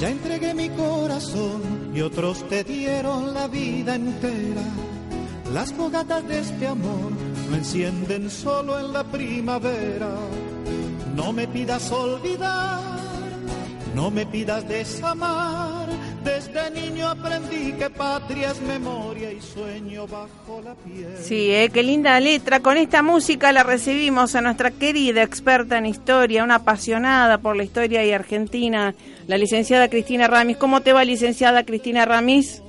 [0.00, 4.62] Ya entregué mi corazón y otros te dieron la vida entera.
[5.52, 7.12] Las fogatas de este amor
[7.50, 10.10] no encienden solo en la primavera.
[11.16, 12.80] No me pidas olvidar,
[13.94, 15.88] no me pidas desamar.
[16.22, 21.16] Desde niño aprendí que patria es memoria y sueño bajo la piel.
[21.22, 22.60] Sí, eh, qué linda letra.
[22.60, 27.64] Con esta música la recibimos a nuestra querida experta en historia, una apasionada por la
[27.64, 28.94] historia y Argentina,
[29.26, 30.58] la licenciada Cristina Ramis.
[30.58, 32.62] ¿Cómo te va, licenciada Cristina Ramis?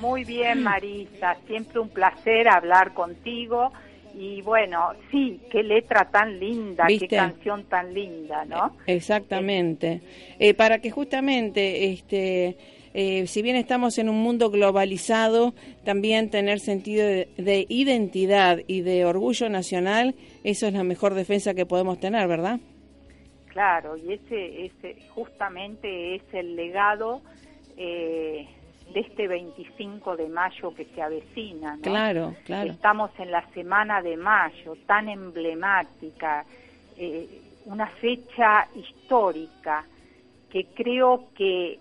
[0.00, 1.36] Muy bien, Marisa.
[1.46, 3.72] Siempre un placer hablar contigo.
[4.14, 8.76] Y bueno, sí, qué letra tan linda, qué canción tan linda, ¿no?
[8.86, 10.00] Exactamente.
[10.38, 12.56] Eh, para que justamente, este,
[12.92, 15.54] eh, si bien estamos en un mundo globalizado,
[15.84, 21.66] también tener sentido de, identidad y de orgullo nacional, eso es la mejor defensa que
[21.66, 22.58] podemos tener, ¿verdad?
[23.46, 27.22] Claro, y ese, ese justamente es el legado.
[27.76, 28.46] Eh,
[28.92, 31.76] de este 25 de mayo que se avecina.
[31.76, 31.82] ¿no?
[31.82, 32.70] Claro, claro.
[32.70, 36.44] Estamos en la semana de mayo, tan emblemática,
[36.96, 37.28] eh,
[37.66, 39.84] una fecha histórica
[40.50, 41.78] que creo que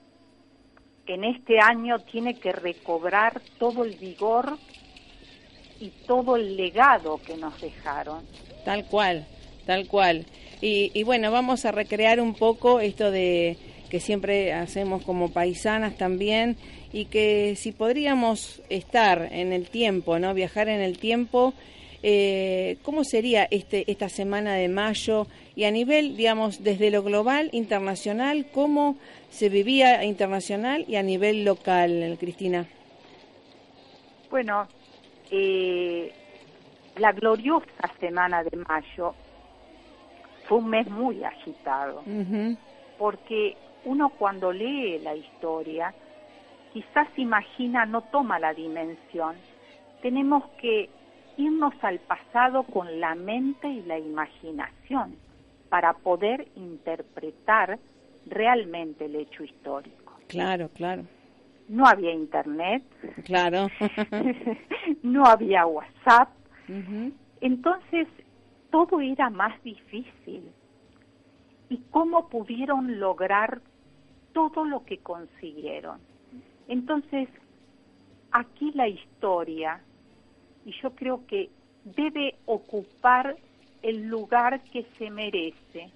[1.07, 4.57] en este año tiene que recobrar todo el vigor
[5.79, 8.23] y todo el legado que nos dejaron.
[8.63, 9.25] Tal cual,
[9.65, 10.25] tal cual.
[10.61, 13.57] Y, y bueno, vamos a recrear un poco esto de
[13.89, 16.57] que siempre hacemos como paisanas también
[16.91, 20.33] y que si podríamos estar en el tiempo, ¿no?
[20.33, 21.53] Viajar en el tiempo,
[22.01, 25.27] eh, ¿cómo sería este, esta semana de mayo?
[25.55, 28.95] Y a nivel, digamos, desde lo global, internacional, ¿cómo
[29.29, 32.65] se vivía internacional y a nivel local, Cristina?
[34.29, 34.67] Bueno,
[35.31, 36.11] eh,
[36.97, 37.65] la gloriosa
[37.99, 39.13] semana de mayo
[40.47, 42.03] fue un mes muy agitado,
[42.97, 43.55] porque
[43.85, 45.93] uno cuando lee la historia,
[46.73, 49.35] quizás imagina, no toma la dimensión.
[50.01, 50.89] Tenemos que
[51.37, 55.15] irnos al pasado con la mente y la imaginación
[55.69, 57.79] para poder interpretar
[58.25, 60.13] realmente el hecho histórico.
[60.27, 61.03] Claro, claro.
[61.67, 62.83] No había internet.
[63.25, 63.67] Claro.
[65.03, 66.29] no había WhatsApp.
[67.41, 68.07] Entonces,
[68.71, 70.51] todo era más difícil.
[71.69, 73.61] ¿Y cómo pudieron lograr
[74.33, 75.99] todo lo que consiguieron?
[76.69, 77.27] Entonces,
[78.31, 79.81] aquí la historia,
[80.65, 81.49] y yo creo que
[81.83, 83.35] debe ocupar
[83.81, 85.89] el lugar que se merece.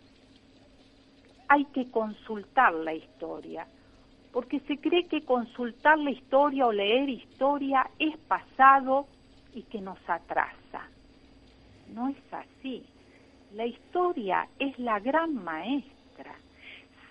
[1.48, 3.68] Hay que consultar la historia,
[4.32, 9.06] porque se cree que consultar la historia o leer historia es pasado
[9.54, 10.90] y que nos atrasa.
[11.94, 12.84] No es así.
[13.54, 16.34] La historia es la gran maestra.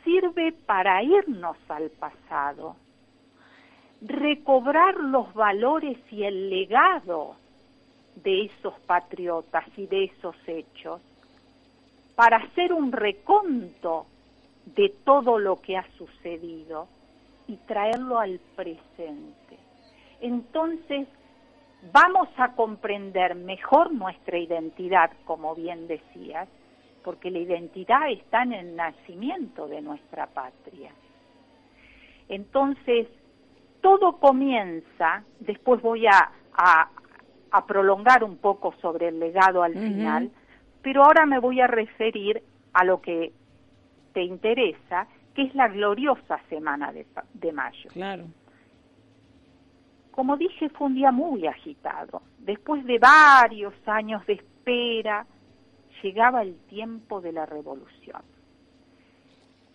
[0.03, 2.75] Sirve para irnos al pasado
[4.05, 7.37] recobrar los valores y el legado
[8.17, 11.01] de esos patriotas y de esos hechos,
[12.15, 14.07] para hacer un reconto
[14.67, 16.89] de todo lo que ha sucedido
[17.49, 19.59] y traerlo al presente.
[20.21, 21.09] Entonces,
[21.93, 26.49] vamos a comprender mejor nuestra identidad, como bien decías,
[27.03, 30.93] porque la identidad está en el nacimiento de nuestra patria.
[32.29, 33.09] Entonces,
[33.82, 36.89] todo comienza, después voy a, a,
[37.67, 40.31] prolongar un poco sobre el legado al final,
[40.81, 43.32] pero ahora me voy a referir a lo que
[44.15, 47.91] te interesa, que es la gloriosa semana de, de mayo.
[47.91, 48.24] Claro.
[50.12, 52.22] Como dije, fue un día muy agitado.
[52.39, 55.27] Después de varios años de espera,
[56.03, 58.22] llegaba el tiempo de la revolución.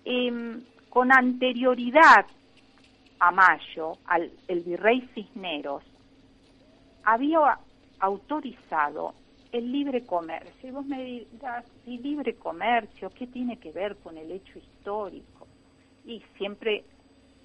[0.05, 2.25] Eh, con anterioridad
[3.19, 5.83] a mayo, al, el virrey Cisneros
[7.03, 7.57] había
[7.99, 9.13] autorizado
[9.51, 10.69] el libre comercio.
[10.69, 15.47] Y vos me dirás, ¿y libre comercio qué tiene que ver con el hecho histórico?
[16.05, 16.83] Y siempre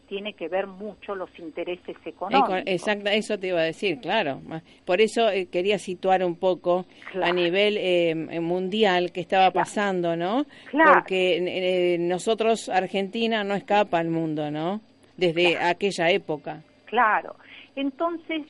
[0.09, 2.63] tiene que ver mucho los intereses económicos.
[2.67, 4.43] Exacto, eso te iba a decir, claro.
[4.85, 10.45] Por eso eh, quería situar un poco a nivel eh, mundial qué estaba pasando, ¿no?
[10.71, 10.93] Claro.
[10.95, 14.83] Porque eh, nosotros, Argentina, no escapa al mundo, ¿no?
[15.23, 16.63] Desde aquella época.
[16.87, 17.37] Claro.
[17.77, 18.43] Entonces,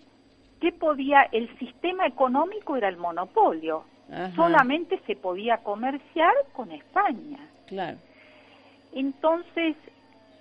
[0.59, 1.29] ¿qué podía?
[1.31, 3.85] El sistema económico era el monopolio.
[4.35, 7.39] Solamente se podía comerciar con España.
[7.67, 7.99] Claro.
[8.93, 9.75] Entonces,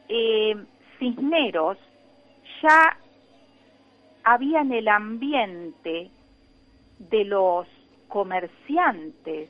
[0.09, 0.55] eh,
[1.00, 1.77] Cisneros
[2.61, 2.97] ya
[4.23, 6.11] había en el ambiente
[7.00, 7.67] de los
[8.09, 9.50] comerciantes,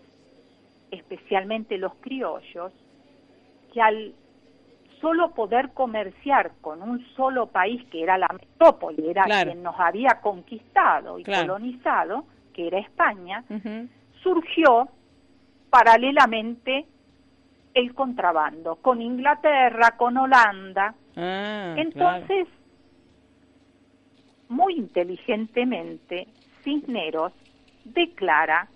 [0.92, 2.72] especialmente los criollos,
[3.74, 4.14] que al
[5.02, 10.22] solo poder comerciar con un solo país que era la metrópoli, era quien nos había
[10.22, 13.44] conquistado y colonizado, que era España,
[14.22, 14.90] surgió
[15.70, 16.86] paralelamente
[17.74, 20.94] el contrabando con Inglaterra, con Holanda.
[21.16, 22.48] Ah, Entonces,
[24.50, 26.28] muy inteligentemente,
[26.64, 27.32] Cisneros
[27.86, 28.68] declara,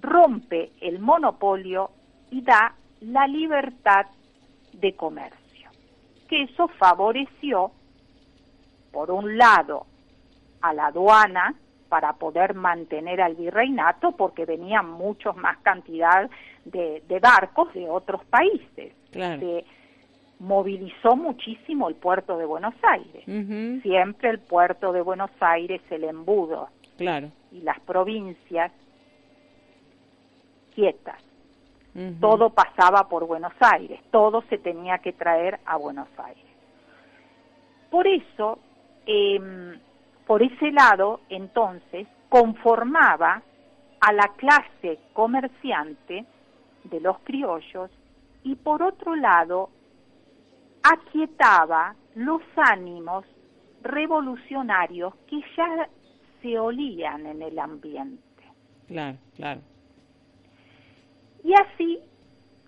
[0.00, 1.90] rompe el monopolio
[2.30, 4.06] y da la libertad
[4.72, 5.45] de comercio,
[6.26, 7.72] que eso favoreció,
[8.92, 9.86] por un lado,
[10.60, 11.54] a la aduana
[11.88, 16.28] para poder mantener al virreinato, porque venían muchos más cantidad
[16.64, 18.92] de, barcos de otros países.
[19.12, 19.64] Se
[20.38, 23.24] movilizó muchísimo el puerto de Buenos Aires.
[23.82, 27.30] Siempre el puerto de Buenos Aires, el embudo claro.
[27.52, 28.72] y las provincias
[30.74, 31.25] quietas.
[32.20, 36.44] Todo pasaba por Buenos Aires, todo se tenía que traer a Buenos Aires.
[37.90, 38.58] Por eso,
[39.06, 39.80] em,
[40.26, 43.42] por ese lado, entonces, conformaba
[44.00, 46.26] a la clase comerciante
[46.84, 47.90] de los criollos
[48.42, 49.70] y por otro lado,
[50.82, 53.24] aquietaba los ánimos
[53.82, 55.88] revolucionarios que ya
[56.42, 58.22] se olían en el ambiente.
[58.86, 59.62] Claro, claro
[61.46, 62.00] y así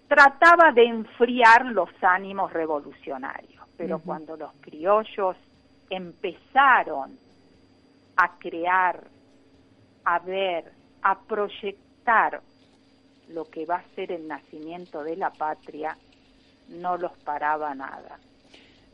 [0.07, 3.65] trataba de enfriar los ánimos revolucionarios.
[3.77, 5.37] Pero cuando los criollos
[5.91, 7.19] empezaron
[8.17, 9.03] a crear,
[10.05, 12.41] a ver, a proyectar
[13.31, 15.97] lo que va a ser el nacimiento de la patria,
[16.69, 18.19] no los paraba nada.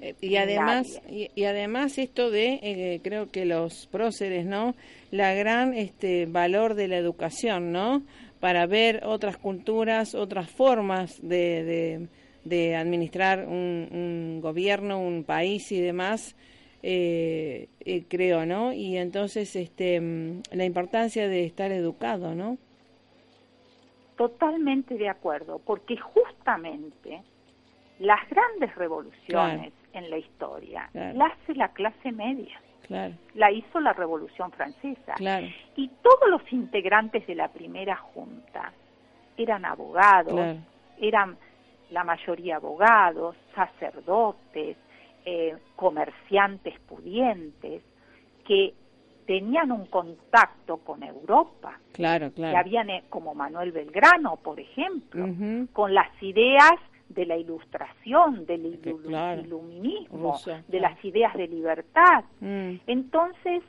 [0.00, 4.74] Eh, y además y, además esto de eh, creo que los próceres no
[5.12, 8.02] la gran este valor de la educación no
[8.40, 12.08] para ver otras culturas, otras formas de,
[12.44, 16.36] de, administrar un, gobierno, un país y demás,
[16.82, 18.72] eh, eh, creo, ¿no?
[18.72, 22.58] Y entonces este, mm, la importancia de estar educado, ¿no?
[24.16, 27.22] Totalmente de acuerdo, porque justamente
[27.98, 32.60] las grandes revoluciones en la historia las hace la clase media.
[33.34, 35.14] La hizo la Revolución Francesa.
[35.76, 38.72] Y todos los integrantes de la primera junta
[39.36, 40.56] eran abogados,
[40.98, 41.36] eran
[41.90, 44.76] la mayoría abogados, sacerdotes,
[45.24, 47.82] eh, comerciantes pudientes,
[48.46, 48.74] que
[49.26, 51.78] tenían un contacto con Europa.
[51.92, 55.26] Claro, Que habían, eh, como Manuel Belgrano, por ejemplo,
[55.72, 56.72] con las ideas
[57.14, 58.66] de la ilustración, del
[59.44, 62.24] iluminismo, de las ideas de libertad.
[62.40, 62.76] Mm.
[62.86, 63.62] Entonces,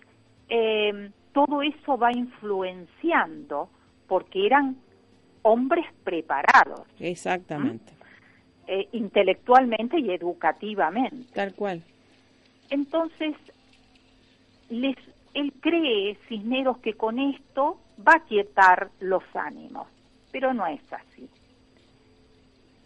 [0.49, 3.69] em, todo eso va influenciando
[4.07, 4.77] porque eran
[5.43, 6.81] hombres preparados.
[6.99, 7.93] Exactamente.
[8.67, 11.31] Eh, intelectualmente y educativamente.
[11.33, 11.83] Tal cual.
[12.69, 13.35] Entonces,
[14.69, 14.95] les,
[15.35, 19.87] él cree, Cisneros, que con esto va a quietar los ánimos,
[20.31, 21.29] pero no es así.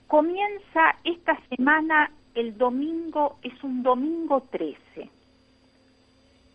[0.10, 5.08] Comienza esta semana el domingo, es un domingo 13.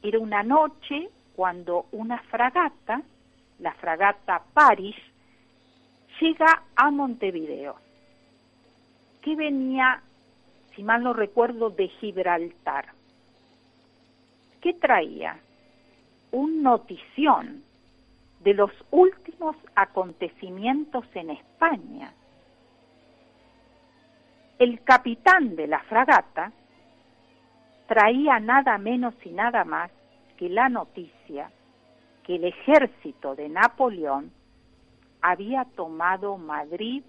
[0.02, 3.00] Era una noche cuando una fragata,
[3.60, 4.96] la fragata Paris,
[6.20, 7.76] llega a Montevideo,
[9.22, 10.02] que venía,
[10.74, 12.86] si mal no recuerdo, de Gibraltar.
[14.60, 15.38] ¿Qué traía?
[16.32, 17.62] Un notición
[18.40, 22.12] de los últimos acontecimientos en España
[24.58, 26.52] el capitán de la fragata
[27.86, 29.90] traía nada menos y nada más
[30.36, 31.50] que la noticia
[32.22, 34.32] que el ejército de Napoleón
[35.20, 37.02] había tomado Madrid,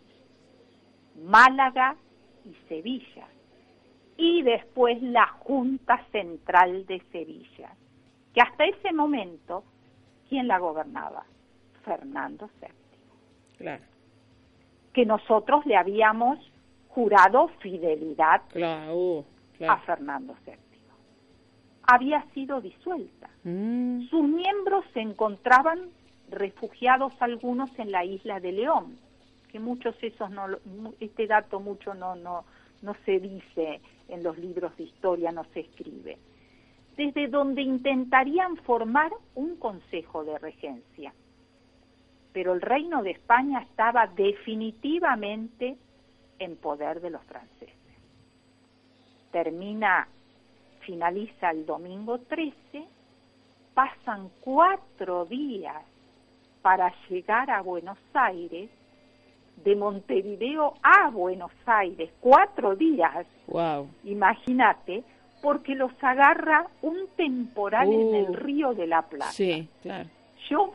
[1.24, 1.96] Málaga
[2.44, 3.28] y Sevilla,
[4.18, 7.72] y después la Junta Central de Sevilla,
[8.34, 9.64] que hasta ese momento,
[10.30, 11.26] ¿quién la gobernaba?
[11.84, 12.70] Fernando VII.
[13.58, 13.84] Claro.
[14.94, 16.40] Que nosotros le habíamos
[16.96, 18.42] jurado fidelidad
[19.68, 20.56] a Fernando VII.
[21.84, 23.30] Había sido disuelta.
[23.44, 24.08] Mm.
[24.08, 25.90] Sus miembros se encontraban
[26.30, 28.98] refugiados algunos en la isla de León,
[29.52, 30.48] que muchos esos no,
[31.02, 32.46] este dato mucho no, no,
[32.82, 36.18] no se dice en los libros de historia, no se escribe,
[36.96, 41.14] desde donde intentarían formar un consejo de regencia.
[42.32, 45.78] Pero el reino de España estaba definitivamente
[46.40, 47.70] en poder de los franceses.
[49.32, 50.08] Termina,
[50.82, 52.54] finaliza el domingo 13,
[53.74, 55.84] pasan cuatro días
[56.62, 58.70] para llegar a Buenos Aires
[59.64, 63.26] de Montevideo a Buenos Aires, cuatro días.
[63.48, 63.88] Wow.
[64.04, 65.04] Imagínate,
[65.42, 68.34] porque los agarra un temporal en el Uh.
[68.36, 69.32] río de la Plata.
[69.32, 70.10] Sí, claro.
[70.50, 70.74] Yo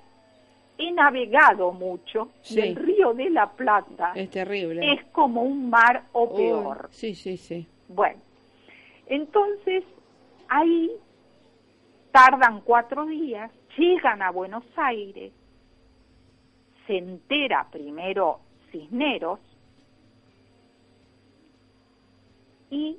[0.80, 2.60] he navegado mucho Sí.
[2.60, 4.92] el río de la Plata Es terrible.
[4.94, 6.88] es como un mar o peor.
[6.90, 7.66] sí, sí, sí.
[7.88, 8.18] Bueno,
[9.06, 9.84] entonces
[10.48, 10.90] ahí
[12.12, 15.32] tardan cuatro días, llegan a Buenos Aires,
[16.86, 18.40] se entera primero
[18.72, 19.38] Cisneros
[22.70, 22.96] y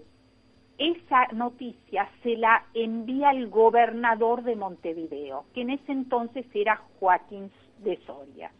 [0.77, 7.51] esa noticia se la envía el gobernador de Montevideo, que en ese entonces era Joaquín
[7.81, 8.51] de Soria.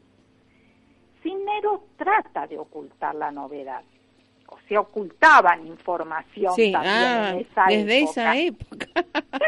[1.23, 3.83] Cisneros trata de ocultar la novedad,
[4.47, 8.11] o sea, ocultaban información Sí, también ah, en esa desde época.
[8.11, 8.87] esa época.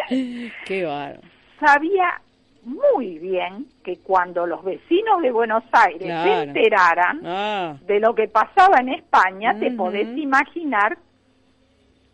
[0.67, 1.21] Qué bárbaro.
[1.59, 2.21] Sabía
[2.63, 8.27] muy bien que cuando los vecinos de Buenos Aires se enteraran Ah, de lo que
[8.27, 10.97] pasaba en España, te podés imaginar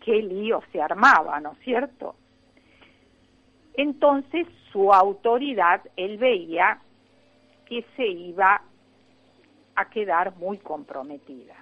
[0.03, 2.15] qué lío se armaba, ¿no es cierto?
[3.75, 6.79] Entonces su autoridad, él veía
[7.69, 8.61] que se iba
[9.75, 11.55] a quedar muy comprometida.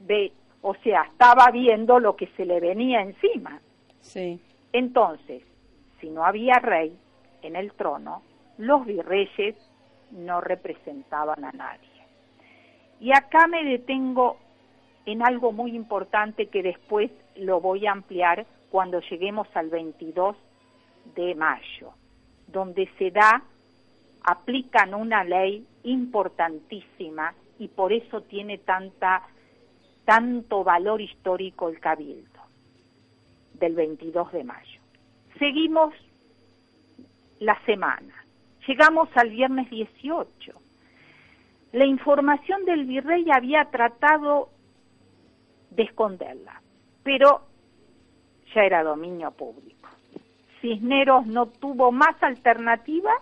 [0.00, 0.32] Ve,
[0.62, 3.60] o sea, estaba viendo lo que se le venía encima.
[4.00, 4.40] sí.
[4.72, 5.42] Entonces,
[6.00, 6.96] si no había rey
[7.42, 8.22] en el trono,
[8.56, 9.56] los virreyes
[10.12, 11.88] no representaban a nadie.
[13.00, 14.36] Y acá me detengo
[15.06, 20.36] en algo muy importante que después lo voy a ampliar cuando lleguemos al 22
[21.16, 21.92] de mayo,
[22.46, 23.42] donde se da,
[24.24, 29.22] aplican una ley importantísima y por eso tiene tanta,
[30.04, 32.40] tanto valor histórico el cabildo
[33.54, 34.80] del 22 de mayo.
[35.38, 35.94] Seguimos
[37.38, 38.14] la semana.
[38.66, 40.52] Llegamos al viernes 18.
[41.72, 44.50] La información del virrey había tratado
[45.70, 46.60] de esconderla,
[47.02, 47.42] pero
[48.54, 49.88] ya era dominio público.
[50.60, 53.12] Cisneros no tuvo más alternativa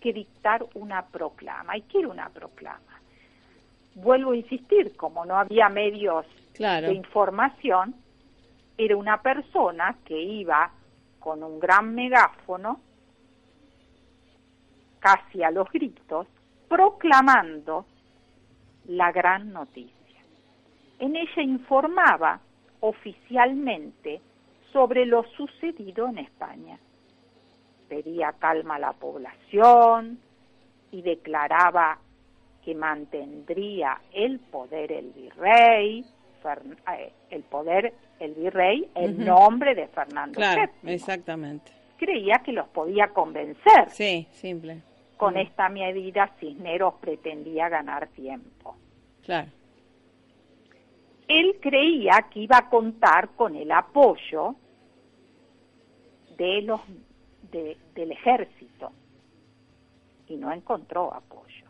[0.00, 1.76] que dictar una proclama.
[1.76, 3.00] ¿Y qué era una proclama?
[3.94, 6.88] Vuelvo a insistir, como no había medios Claro.
[6.88, 7.94] de información,
[8.78, 10.70] era una persona que iba
[11.18, 12.80] con un gran megáfono,
[15.00, 16.26] casi a los gritos,
[16.68, 17.86] proclamando
[18.86, 19.92] la gran noticia.
[20.98, 22.40] En ella informaba
[22.80, 24.20] oficialmente
[24.72, 26.78] sobre lo sucedido en España.
[27.88, 30.18] Pedía calma a la población
[30.90, 31.98] y declaraba
[32.64, 36.04] que mantendría el poder el virrey,
[36.92, 40.94] eh, el poder el virrey en nombre de Fernando Claro, VII.
[40.94, 41.70] exactamente.
[41.96, 43.88] Creía que los podía convencer.
[43.90, 44.82] Sí, simple.
[45.16, 48.76] Con esta medida Cisneros pretendía ganar tiempo.
[49.24, 49.48] Claro.
[51.28, 54.54] Él creía que iba a contar con el apoyo
[56.36, 56.80] de los
[57.56, 58.92] de- del ejército
[60.28, 61.64] y no encontró apoyo.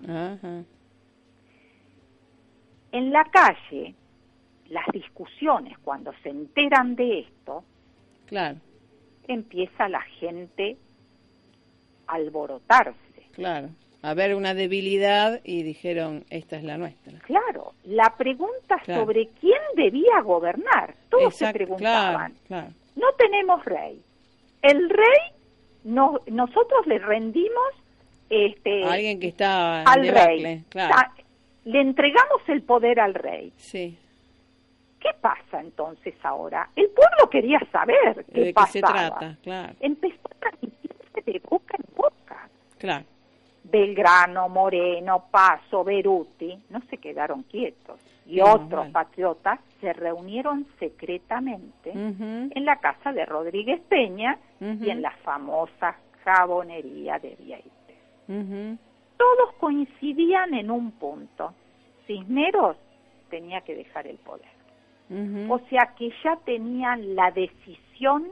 [2.92, 3.94] En la calle,
[4.68, 7.64] las discusiones, cuando se enteran de esto,
[8.26, 8.58] Claro,
[9.28, 10.76] empieza la gente
[12.06, 12.96] a alborotarse.
[13.32, 13.68] claro.
[14.02, 17.18] A ver una debilidad y dijeron, esta es la nuestra.
[17.20, 19.00] Claro, la pregunta Claro.
[19.00, 22.32] sobre quién debía gobernar, todos se preguntaban.
[22.32, 22.68] Claro, claro.
[22.94, 24.00] No tenemos rey.
[24.62, 25.18] El rey,
[25.86, 27.70] no, nosotros le rendimos
[28.28, 30.64] este, Alguien que está en al debacle, rey.
[30.68, 30.94] claro.
[31.64, 33.52] Le entregamos el poder al rey.
[33.56, 33.98] Sí.
[35.00, 36.68] ¿Qué pasa entonces ahora?
[36.76, 38.72] El pueblo quería saber qué ¿De qué pasaba.
[38.72, 39.36] se trata?
[39.42, 42.48] Claro, Empezó a transmitirse de boca en boca.
[42.78, 43.04] claro.
[43.64, 47.98] Belgrano, Moreno, Paso, Beruti, no se quedaron quietos.
[48.26, 55.02] Y No, otros patriotas se reunieron secretamente en la casa de Rodríguez Peña y en
[55.02, 58.78] la famosa jabonería de Vieites.
[59.16, 61.54] Todos coincidían en un punto.
[62.06, 62.76] Cisneros
[63.30, 64.56] tenía que dejar el poder.
[65.48, 68.26] O sea que ya tenían la decisión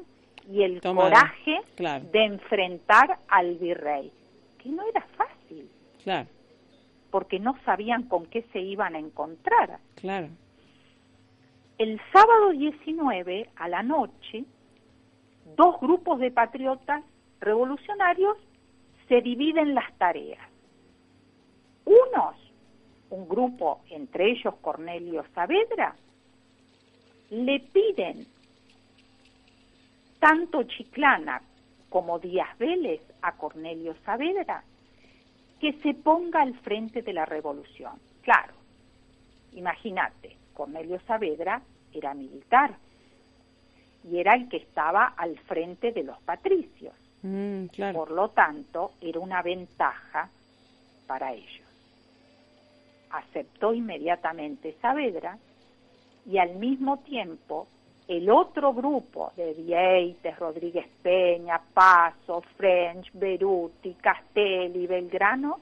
[0.50, 2.04] y el coraje claro.
[2.12, 4.10] de enfrentar al virrey,
[4.62, 5.70] que no era fácil,
[6.02, 6.28] Claro,
[7.14, 9.78] porque no sabían con qué se iban a encontrar.
[9.94, 10.30] claro.
[11.78, 14.44] El sábado 19 a la noche,
[15.56, 17.04] dos grupos de patriotas
[17.38, 18.36] revolucionarios
[19.06, 20.44] se dividen las tareas.
[21.84, 22.34] Unos,
[23.10, 25.94] un grupo, entre ellos Cornelio Saavedra,
[27.30, 28.26] le piden
[30.18, 31.42] tanto Chiclana
[31.90, 34.64] como Díaz Vélez a Cornelio Saavedra
[35.60, 37.92] que se ponga al frente de la revolución.
[38.22, 38.54] Claro,
[39.54, 41.62] Imagínate, Cornelio Saavedra
[41.92, 42.76] era militar
[44.04, 46.94] y era el que estaba al frente de los patricios.
[47.22, 47.98] Mm, claro.
[48.00, 50.28] Por lo tanto, era una ventaja
[51.06, 51.66] para ellos.
[53.10, 55.38] Aceptó inmediatamente Saavedra
[56.26, 57.68] y al mismo tiempo
[58.06, 65.58] el otro grupo de Vieites, Rodríguez Peña, Paso, French, Beruti, Castelli, Belgrano,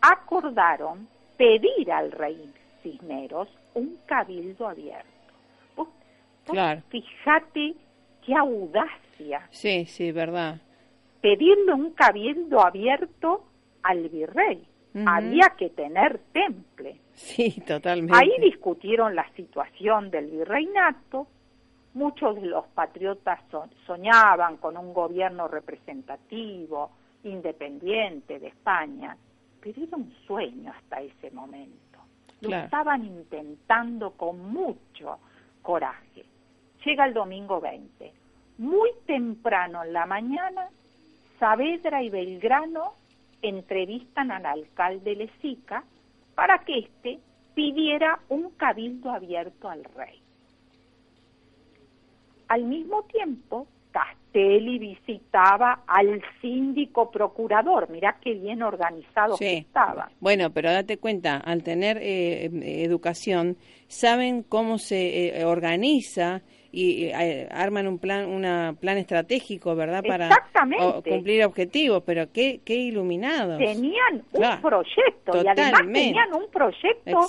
[0.00, 2.52] acordaron pedir al rey
[2.82, 5.08] Cisneros un cabildo abierto.
[6.44, 6.82] claro.
[6.88, 7.74] Fíjate
[8.24, 9.48] qué audacia.
[9.50, 10.60] Sí, sí, verdad.
[11.20, 13.44] Pedirle un cabildo abierto
[13.82, 14.66] al virrey.
[15.06, 16.96] Había que tener temple.
[17.22, 18.16] Sí, totalmente.
[18.16, 21.26] Ahí discutieron la situación del virreinato.
[21.94, 23.40] Muchos de los patriotas
[23.86, 26.90] soñaban con un gobierno representativo,
[27.24, 29.16] independiente de España,
[29.60, 31.98] pero era un sueño hasta ese momento.
[32.40, 35.18] Lo estaban intentando con mucho
[35.60, 36.24] coraje.
[36.84, 38.12] Llega el domingo 20.
[38.58, 40.68] Muy temprano en la mañana,
[41.38, 42.94] Saavedra y Belgrano
[43.42, 45.84] entrevistan al alcalde Lezica
[46.34, 47.18] para que éste
[47.54, 50.20] pidiera un cabildo abierto al rey.
[52.48, 60.10] Al mismo tiempo, Castelli visitaba al síndico procurador, mirá qué bien organizado que estaba.
[60.20, 62.50] Bueno, pero date cuenta, al tener eh,
[62.84, 63.56] educación,
[63.88, 66.42] saben cómo se eh, organiza
[66.74, 70.02] y eh, arman un plan una plan estratégico, ¿verdad?
[70.02, 70.30] Para
[71.04, 73.58] cumplir objetivos, pero qué, qué iluminados.
[73.58, 77.20] Tenían un proyecto y además tenían un proyecto,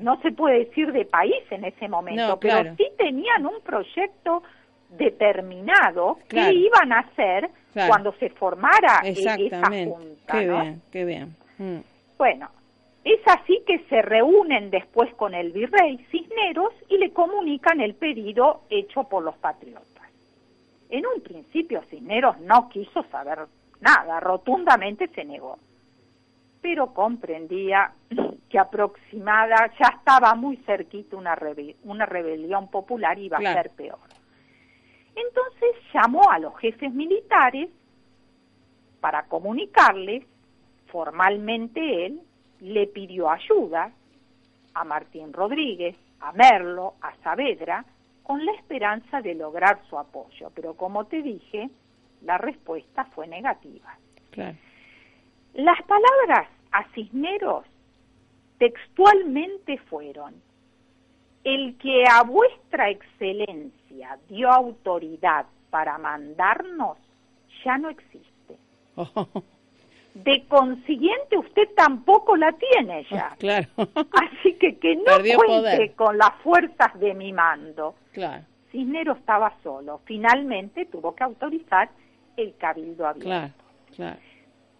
[0.00, 4.42] no se puede decir de país en ese momento, pero sí tenían un proyecto
[4.90, 7.48] determinado qué iban a hacer
[7.86, 10.32] cuando se formara e-, esa junta.
[10.32, 11.36] Qué bien, qué bien.
[11.58, 11.78] Mm.
[12.18, 12.50] Bueno,
[13.04, 18.62] es así que se reúnen después con el virrey Cisneros y le comunican el pedido
[18.68, 19.86] hecho por los patriotas.
[20.90, 23.46] En un principio Cisneros no quiso saber
[23.80, 25.58] nada, rotundamente se negó,
[26.60, 27.92] pero comprendía
[28.50, 31.38] que aproximada ya estaba muy cerquita una,
[31.84, 33.98] una rebelión popular y iba a ser peor.
[35.14, 37.70] Entonces llamó a los jefes militares
[39.00, 40.24] para comunicarles
[40.88, 42.20] formalmente él
[42.60, 43.92] le pidió ayuda
[44.74, 47.84] a Martín Rodríguez, a Merlo, a Saavedra,
[48.22, 50.50] con la esperanza de lograr su apoyo.
[50.54, 51.70] Pero como te dije,
[52.22, 53.96] la respuesta fue negativa.
[55.54, 57.64] Las palabras a Cisneros
[58.58, 60.34] textualmente fueron,
[61.42, 66.98] el que a vuestra excelencia dio autoridad para mandarnos
[67.64, 68.56] ya no existe.
[70.14, 73.34] de consiguiente usted tampoco la tiene ya.
[73.38, 73.68] Claro.
[73.76, 75.04] Así que que no
[75.36, 77.94] cuente con las fuerzas de mi mando.
[78.12, 78.44] Claro.
[78.70, 80.00] Cisneros estaba solo.
[80.04, 81.90] Finalmente tuvo que autorizar
[82.36, 83.28] el cabildo abierto.
[83.28, 83.52] Claro,
[83.94, 84.18] claro.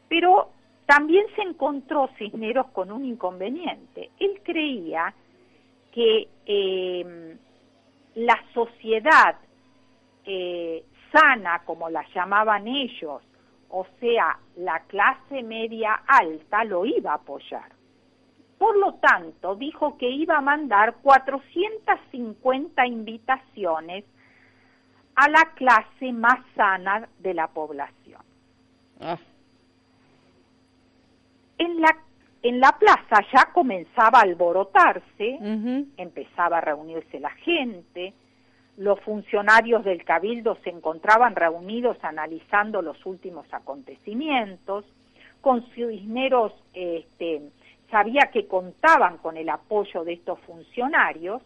[0.08, 0.50] Pero
[0.86, 4.10] también se encontró Cisneros con un inconveniente.
[4.18, 5.14] Él creía
[5.92, 7.36] que eh,
[8.14, 9.36] la sociedad
[10.24, 13.22] eh, sana, como la llamaban ellos,
[13.70, 17.70] o sea, la clase media alta lo iba a apoyar.
[18.58, 24.04] Por lo tanto, dijo que iba a mandar 450 invitaciones
[25.14, 28.20] a la clase más sana de la población.
[29.00, 29.18] Ah.
[31.58, 31.96] En, la,
[32.42, 35.38] en la plaza ya comenzaba a alborotarse,
[35.96, 38.12] empezaba a reunirse la gente,
[38.80, 44.86] los funcionarios del Cabildo se encontraban reunidos analizando los últimos acontecimientos,
[45.42, 47.42] con Cisneros este,
[47.90, 51.42] sabía que contaban con el apoyo de estos funcionarios,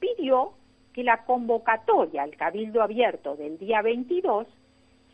[0.00, 0.54] pidió
[0.92, 4.48] que la convocatoria al Cabildo Abierto del día 22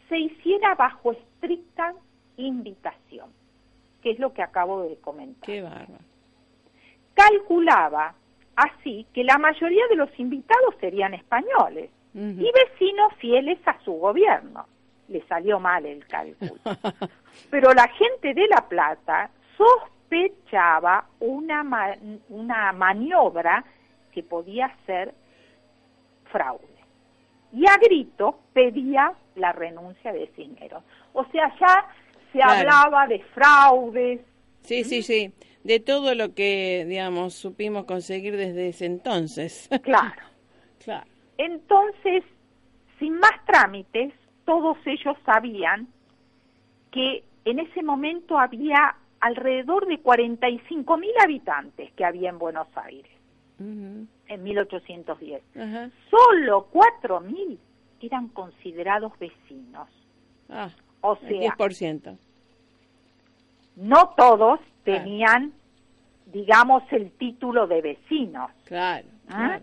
[0.09, 1.93] se hiciera bajo estricta
[2.39, 3.29] invitación,
[4.03, 5.45] que es lo que acabo de comentar.
[5.45, 6.05] Qué bárbaro.
[7.13, 8.15] Calculaba
[8.61, 14.67] así que la mayoría de los invitados serían españoles y vecinos fieles a su gobierno.
[15.09, 16.55] Le salió mal el cálculo.
[17.51, 21.97] Pero la gente de La Plata sospechaba una,
[22.29, 23.65] una maniobra
[24.13, 25.15] que podía ser
[26.33, 26.67] fraude.
[27.53, 30.83] Y a grito pedía la renuncia de Cisneros.
[31.13, 31.89] O sea, ya
[32.33, 34.21] se hablaba de fraudes.
[34.63, 35.33] Sí, sí, sí
[35.65, 39.69] de todo lo que, digamos, supimos conseguir desde ese entonces.
[39.83, 40.23] Claro.
[40.85, 41.07] claro.
[41.39, 42.25] Entonces,
[42.99, 44.13] sin más trámites,
[44.45, 45.89] todos ellos sabían
[46.91, 53.11] que en ese momento había alrededor de 45 mil habitantes que había en Buenos Aires
[53.61, 55.43] en 1810.
[56.11, 57.59] Solo 4 mil
[58.01, 59.89] eran considerados vecinos.
[60.49, 60.71] Ah,
[61.03, 62.17] o sea, 10%.
[63.77, 65.53] No todos tenían,
[66.27, 68.51] digamos, el título de vecinos.
[68.65, 69.61] Claro, ¿Ah?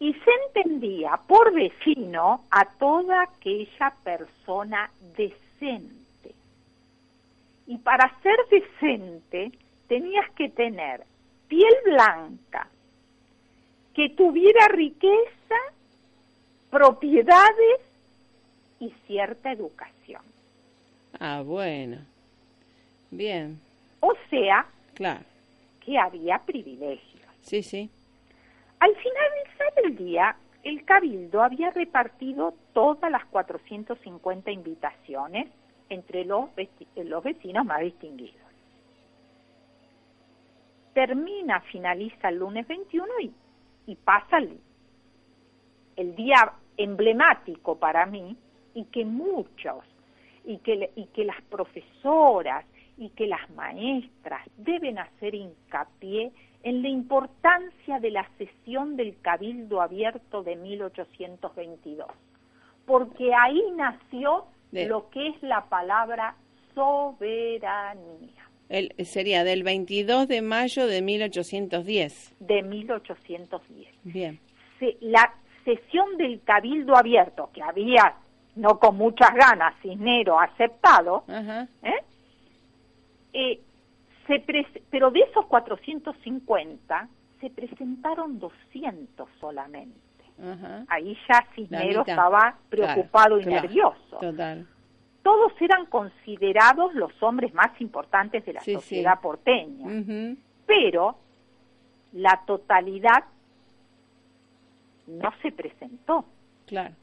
[0.00, 6.34] Y se entendía por vecino a toda aquella persona decente.
[7.66, 9.52] Y para ser decente
[9.86, 11.04] tenías que tener
[11.48, 12.68] piel blanca,
[13.94, 15.54] que tuviera riqueza,
[16.70, 17.80] propiedades
[18.80, 20.22] y cierta educación.
[21.20, 21.98] Ah, bueno.
[23.16, 23.60] Bien.
[24.00, 25.24] O sea, claro.
[25.80, 27.22] que había privilegios.
[27.42, 27.88] Sí, sí.
[28.80, 35.48] Al finalizar el día, el cabildo había repartido todas las 450 invitaciones
[35.88, 36.50] entre los,
[36.96, 38.40] los vecinos más distinguidos.
[40.92, 43.32] Termina, finaliza el lunes 21 y,
[43.86, 44.58] y pasa el,
[45.96, 48.36] el día emblemático para mí
[48.74, 49.84] y que muchos,
[50.44, 52.64] y que, y que las profesoras
[52.96, 59.82] y que las maestras deben hacer hincapié en la importancia de la sesión del Cabildo
[59.82, 62.08] Abierto de 1822,
[62.86, 66.36] porque ahí nació lo que es la palabra
[66.74, 68.48] soberanía.
[68.68, 72.34] El, sería del 22 de mayo de 1810.
[72.40, 73.88] De 1810.
[74.04, 74.40] Bien.
[75.00, 78.14] la sesión del Cabildo Abierto, que había,
[78.56, 81.24] no con muchas ganas, Cisnero aceptado,
[81.82, 82.00] ¿eh?
[83.34, 83.60] Eh,
[84.26, 84.42] se
[84.90, 87.08] pero de esos 450
[87.40, 90.00] se presentaron 200 solamente.
[90.88, 94.20] Ahí ya Cisnero estaba preocupado y nervioso.
[95.22, 101.16] Todos eran considerados los hombres más importantes de la sociedad porteña, pero
[102.12, 103.24] la totalidad
[105.06, 106.24] no se presentó.
[106.66, 106.94] Claro.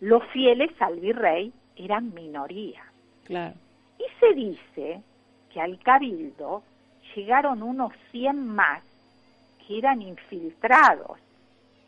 [0.00, 2.84] Los fieles al virrey eran minoría.
[3.24, 3.54] Claro.
[3.98, 5.02] Y se dice
[5.52, 6.62] que al cabildo
[7.14, 8.82] llegaron unos 100 más
[9.66, 11.18] que eran infiltrados,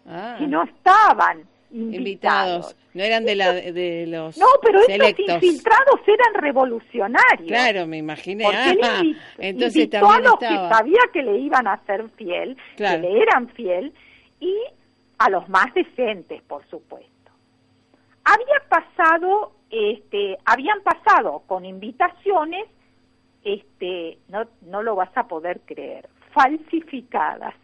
[0.06, 0.36] ah.
[0.38, 2.76] que no estaban invitados.
[2.92, 7.46] No eran de, la, de los No, pero estos infiltrados eran revolucionarios.
[7.46, 8.44] Claro, me imaginé.
[8.44, 9.02] Porque ah,
[9.38, 13.48] entonces invitó a los que sabía que le iban a ser fiel, que le eran
[13.50, 13.92] fiel,
[14.40, 14.54] y
[15.18, 17.08] a los más decentes, por supuesto.
[18.24, 22.66] Había pasado, este, habían pasado con invitaciones
[23.44, 27.54] este, no, no lo vas a poder creer, falsificadas.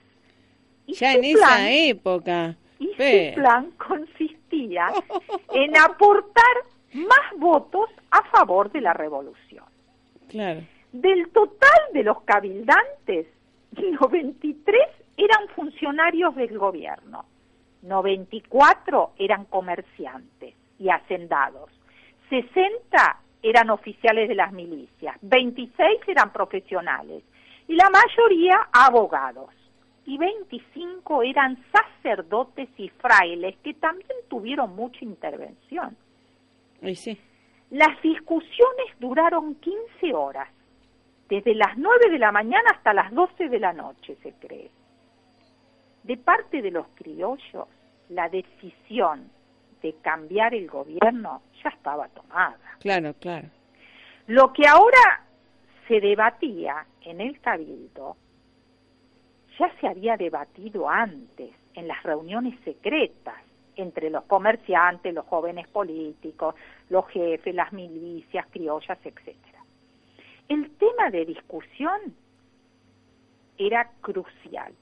[0.87, 2.57] Y ya en esa época.
[2.79, 4.89] Y su plan consistía
[5.53, 6.57] en aportar
[6.93, 9.65] más votos a favor de la revolución.
[10.29, 10.63] Claro.
[10.93, 13.27] Del total de los cabildantes,
[13.73, 14.81] 93
[15.17, 17.27] eran funcionarios del gobierno,
[17.83, 21.71] 94 eran comerciantes y hacendados,
[22.29, 27.23] 60 eran oficiales de las milicias, 26 eran profesionales
[27.69, 29.51] y la mayoría abogados
[30.05, 35.97] y 25 eran sacerdotes y frailes que también tuvieron mucha intervención.
[36.95, 37.19] sí.
[37.71, 40.49] Las discusiones duraron 15 horas,
[41.29, 44.71] desde las 9 de la mañana hasta las 12 de la noche, se cree.
[46.05, 47.67] De parte de los criollos,
[48.09, 49.29] la decisión
[49.83, 52.59] de cambiar el gobierno ya estaba tomada.
[52.81, 53.49] Claro, claro.
[54.27, 55.23] Lo que ahora
[55.87, 58.17] se debatía en el cabildo
[59.59, 63.37] ya se había debatido antes en las reuniones secretas
[63.77, 66.55] entre los comerciantes, los jóvenes políticos,
[66.89, 69.63] los jefes, las milicias, criollas, etcétera.
[70.49, 72.15] El tema de discusión
[73.59, 74.73] era crucial.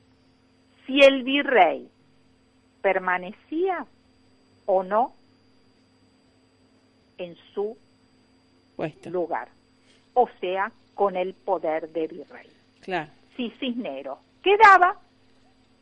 [0.87, 1.88] Si el virrey
[2.83, 3.87] permanecía
[4.66, 5.12] o no
[7.18, 7.77] en su
[9.11, 9.48] lugar,
[10.14, 12.50] o sea, con el poder de virrey.
[12.81, 13.11] Claro.
[13.37, 14.98] Si Cisneros quedaba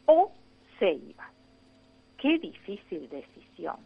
[0.06, 0.32] o
[0.78, 1.28] se iba.
[2.16, 3.76] Qué difícil decisión.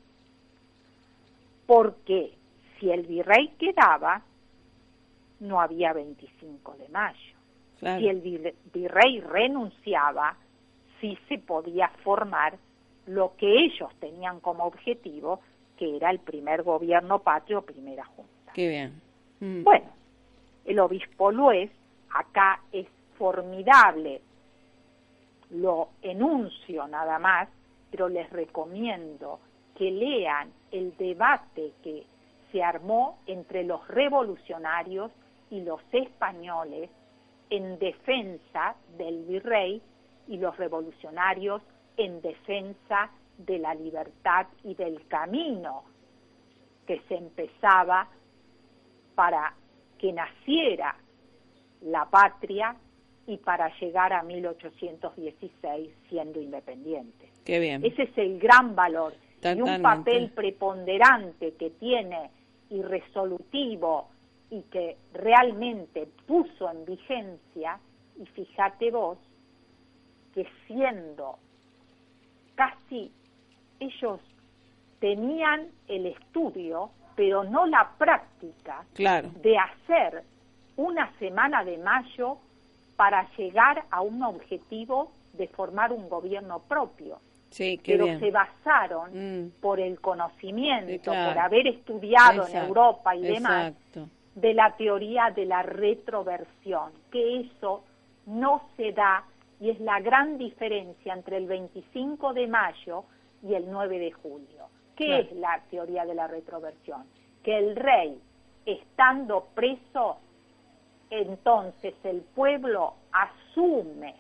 [1.67, 2.33] Porque
[2.79, 4.23] si el virrey quedaba,
[5.41, 7.37] no había 25 de mayo.
[7.81, 10.37] Si el virrey renunciaba,
[11.01, 12.59] sí se podía formar
[13.07, 15.41] lo que ellos tenían como objetivo,
[15.77, 18.53] que era el primer gobierno patrio, primera junta.
[18.55, 19.01] Qué bien.
[19.41, 19.63] Mm.
[19.63, 19.87] Bueno,
[20.65, 21.71] el obispo Luez,
[22.11, 22.87] acá es
[23.19, 24.21] formidable,
[25.51, 27.49] lo enuncio nada más,
[27.91, 29.39] pero les recomiendo
[29.77, 32.05] que lean el debate que
[32.51, 35.13] se armó entre los revolucionarios
[35.51, 36.91] y los españoles
[37.51, 39.81] en defensa del virrey
[40.27, 41.63] y los revolucionarios
[41.97, 45.85] en defensa de la libertad y del camino
[46.87, 48.09] que se empezaba
[49.15, 49.55] para
[49.99, 50.97] que naciera
[51.83, 52.77] la patria
[53.27, 57.31] y para llegar a 1816 siendo independiente.
[57.45, 57.85] Qué bien.
[57.85, 62.31] Ese es el gran valor y un papel preponderante que tiene
[62.71, 64.09] y resolutivo
[64.51, 67.81] y que realmente puso en vigencia,
[68.17, 69.19] y fíjate vos,
[70.35, 71.39] que siendo
[72.57, 73.13] casi
[73.79, 74.21] ellos
[74.99, 80.25] tenían el estudio, pero no la práctica de hacer
[80.77, 82.39] una semana de mayo
[82.97, 87.19] para llegar a un objetivo de formar un gobierno propio.
[87.51, 89.51] Sí, pero se basaron mm.
[89.61, 93.73] por el conocimiento, por haber estudiado en Europa y demás,
[94.35, 97.85] de la teoría de la retroversión, que eso
[98.27, 99.25] no se da
[99.61, 103.05] y es la gran diferencia entre el 25 de mayo
[103.43, 104.69] y el 9 de julio.
[104.97, 107.05] ¿Qué es la teoría de la retroversión?
[107.43, 108.21] Que el rey,
[108.65, 110.19] estando preso,
[111.11, 114.15] entonces el pueblo asume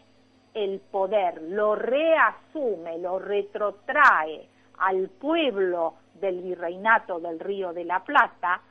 [0.55, 8.63] el poder, lo reasume, lo retrotrae al pueblo del virreinato del Río de la Plata,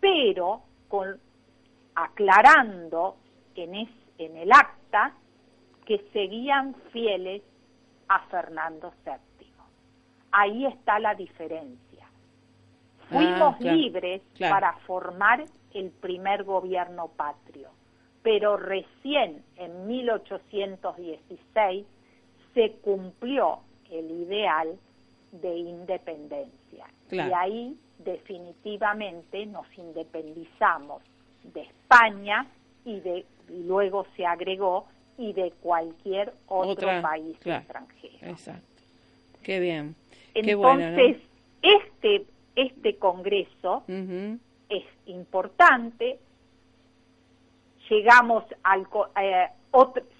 [0.00, 1.18] pero con,
[1.94, 3.16] aclarando
[3.54, 3.86] en,
[4.18, 5.12] en el acta
[5.84, 7.42] que seguían fieles
[8.08, 9.46] a Fernando VII.
[10.32, 12.08] Ahí está la diferencia.
[13.08, 17.70] Fuimos ah, libres para formar el primer gobierno patrio,
[18.22, 21.86] pero recién en 1816
[22.54, 23.58] se cumplió
[23.90, 24.78] el ideal
[25.32, 26.86] de independencia.
[27.10, 31.02] Y ahí definitivamente nos independizamos
[31.42, 32.46] de España
[32.84, 34.86] y, de, luego se agregó
[35.18, 38.18] y de cualquier otro país extranjero.
[38.22, 38.66] Exacto.
[39.42, 39.94] Qué bien.
[40.34, 41.18] Entonces,
[41.62, 46.18] este, este Congreso es importante,
[47.88, 48.86] llegamos al...
[49.20, 49.48] Eh,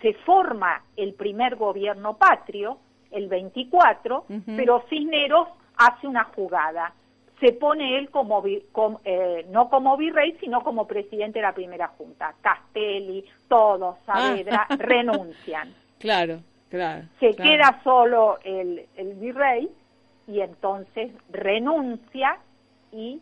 [0.03, 2.79] se forma el primer gobierno patrio,
[3.13, 4.27] el 24,
[4.57, 6.93] pero Cisneros hace una jugada.
[7.45, 8.43] Se pone él como,
[9.05, 12.35] eh, no como virrey, sino como presidente de la primera junta.
[12.41, 14.77] Castelli, todos, Saavedra, ah.
[14.79, 15.75] renuncian.
[15.99, 17.05] Claro, claro.
[17.21, 19.69] Se queda solo el, el virrey
[20.27, 22.39] y entonces renuncia
[22.93, 23.21] y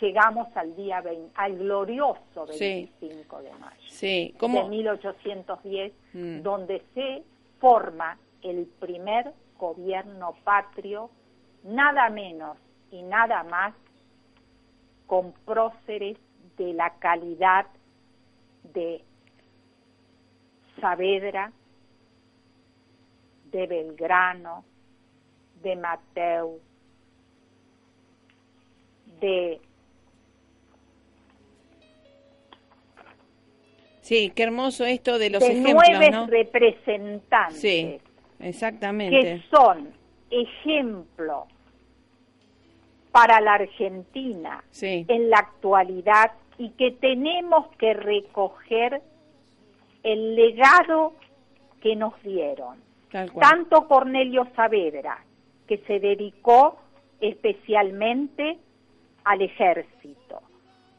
[0.00, 4.34] llegamos al día 20, al glorioso 25 de mayo sí.
[4.40, 6.42] de 1810, mm.
[6.42, 7.22] donde se
[7.60, 11.10] forma el primer gobierno patrio,
[11.62, 12.56] nada menos
[12.92, 13.74] y nada más
[15.06, 16.16] con próceres
[16.56, 17.66] de la calidad
[18.74, 19.02] de
[20.80, 21.52] Saavedra,
[23.50, 24.64] de Belgrano,
[25.62, 26.58] de Mateo,
[29.20, 29.60] de
[34.02, 37.60] Sí, qué hermoso esto de los de ejemplos, nueve representantes.
[37.60, 37.98] Sí,
[38.40, 39.22] exactamente.
[39.22, 39.92] Que son
[40.28, 41.46] ejemplo
[43.12, 49.02] para la Argentina en la actualidad y que tenemos que recoger
[50.02, 51.12] el legado
[51.80, 52.78] que nos dieron.
[53.38, 55.22] Tanto Cornelio Saavedra,
[55.66, 56.78] que se dedicó
[57.20, 58.58] especialmente
[59.24, 60.40] al ejército,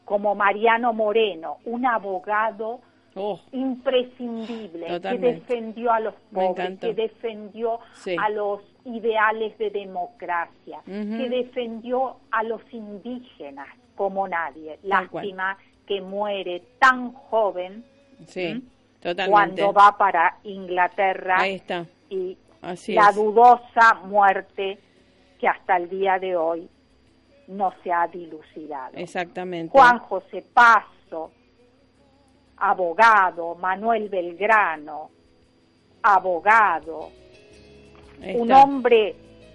[0.04, 2.80] como Mariano Moreno, un abogado
[3.16, 3.40] oh.
[3.50, 7.80] imprescindible que defendió a los pobres, que defendió
[8.18, 14.78] a los ideales de democracia, que defendió a los indígenas como nadie.
[14.82, 17.84] Lástima que muere tan joven
[19.28, 21.46] cuando va para Inglaterra
[22.08, 22.36] y
[22.88, 24.78] la dudosa muerte
[25.38, 26.68] que hasta el día de hoy
[27.48, 28.96] no se ha dilucidado.
[28.96, 29.70] Exactamente.
[29.70, 31.30] Juan José Paso,
[32.56, 35.10] abogado, Manuel Belgrano,
[36.02, 37.10] abogado,
[38.34, 39.14] un hombre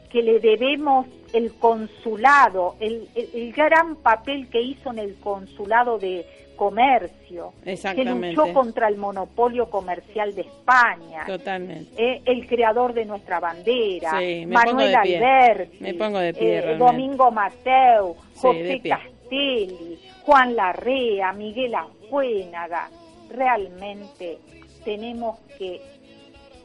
[0.10, 7.53] que le debemos el consulado, el, gran papel que hizo en el consulado de comercio,
[7.64, 11.91] que luchó contra el monopolio comercial de España, Totalmente.
[11.97, 21.32] Eh, el creador de nuestra bandera, Manuel Alberti, eh, Domingo Mateo, José Castelli, Juan Larrea,
[21.32, 22.89] Miguel Ajuénaga,
[23.30, 24.39] realmente
[24.84, 25.99] tenemos que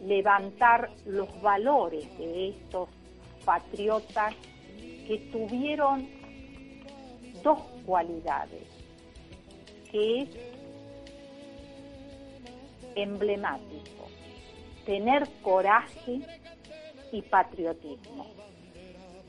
[0.05, 2.89] levantar los valores de estos
[3.45, 4.35] patriotas
[5.07, 6.09] que tuvieron
[7.43, 8.63] dos cualidades
[9.91, 10.29] que es
[12.97, 14.09] emblemático,
[14.85, 16.21] tener coraje
[17.13, 18.27] y patriotismo.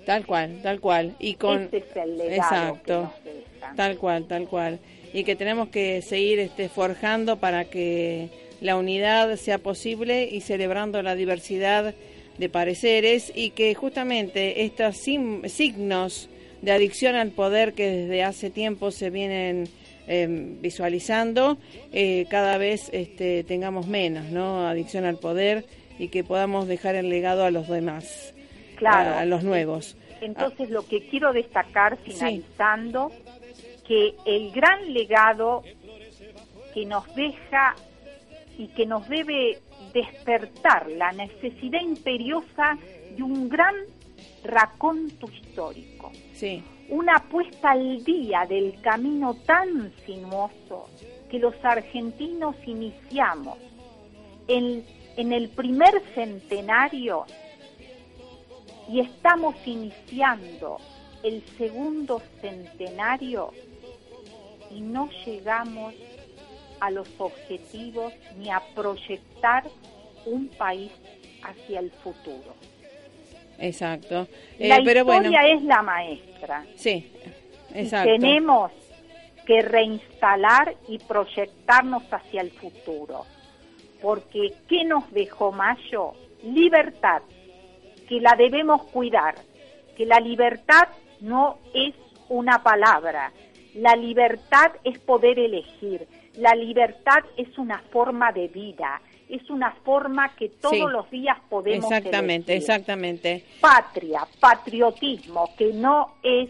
[0.05, 1.15] Tal cual, tal cual.
[1.19, 3.11] Y con Ese es el exacto,
[3.75, 4.79] tal cual, tal cual.
[5.13, 8.29] Y que tenemos que seguir este forjando para que
[8.61, 11.93] la unidad sea posible y celebrando la diversidad
[12.37, 16.29] de pareceres y que justamente estos signos
[16.61, 19.69] de adicción al poder que desde hace tiempo se vienen
[20.07, 20.27] eh,
[20.61, 21.57] visualizando,
[21.91, 24.67] eh, cada vez este, tengamos menos, ¿no?
[24.67, 25.65] Adicción al poder
[25.97, 28.33] y que podamos dejar el legado a los demás,
[28.75, 29.11] Claro.
[29.11, 29.95] a, a los nuevos.
[30.21, 33.11] Entonces, lo que quiero destacar finalizando,
[33.87, 35.63] que el gran legado
[36.73, 37.75] que nos deja
[38.57, 39.59] y que nos debe
[39.93, 42.77] despertar la necesidad imperiosa
[43.15, 43.75] de un gran
[44.43, 50.89] raconto histórico, Sí, una puesta al día del camino tan sinuoso
[51.29, 53.57] que los argentinos iniciamos.
[54.47, 54.85] En,
[55.17, 57.25] en el primer centenario
[58.87, 60.77] y estamos iniciando
[61.23, 63.51] el segundo centenario
[64.69, 65.95] y no llegamos
[66.85, 69.63] a los objetivos ni a proyectar
[70.25, 70.91] un país
[71.43, 72.55] hacia el futuro.
[73.59, 74.27] exacto.
[74.59, 76.65] la Eh, pero historia bueno, es la maestra.
[76.75, 77.11] sí,
[77.73, 78.11] y exacto.
[78.11, 78.71] tenemos
[79.45, 83.25] que reinstalar y proyectarnos hacia el futuro.
[84.01, 86.13] Porque ¿qué nos dejó Mayo?
[86.43, 87.21] Libertad,
[88.07, 89.35] que la debemos cuidar,
[89.95, 90.87] que la libertad
[91.21, 91.93] no es
[92.29, 93.31] una palabra,
[93.75, 96.07] la libertad es poder elegir,
[96.37, 100.81] la libertad es una forma de vida, es una forma que todos Sí.
[100.91, 103.43] los días podemos Exactamente, elegir exactamente.
[103.61, 106.49] patria, patriotismo, que no es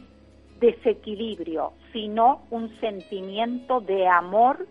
[0.60, 4.68] desequilibrio, sino un sentimiento de amor,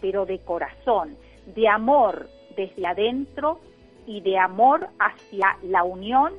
[0.00, 1.16] pero de corazón,
[1.54, 3.60] de amor desde adentro
[4.06, 6.32] y de amor hacia la unión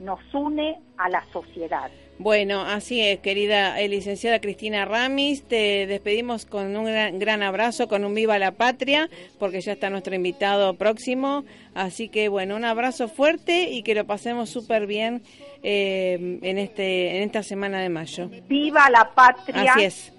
[0.00, 1.90] nos une a la sociedad.
[2.22, 7.88] Bueno, así es, querida eh, licenciada Cristina Ramis, te despedimos con un gran, gran abrazo,
[7.88, 9.10] con un viva la patria,
[9.40, 11.44] porque ya está nuestro invitado próximo.
[11.74, 15.22] Así que bueno, un abrazo fuerte y que lo pasemos súper bien
[15.64, 18.30] eh, en este en esta semana de mayo.
[18.48, 20.12] Viva la patria, Así es,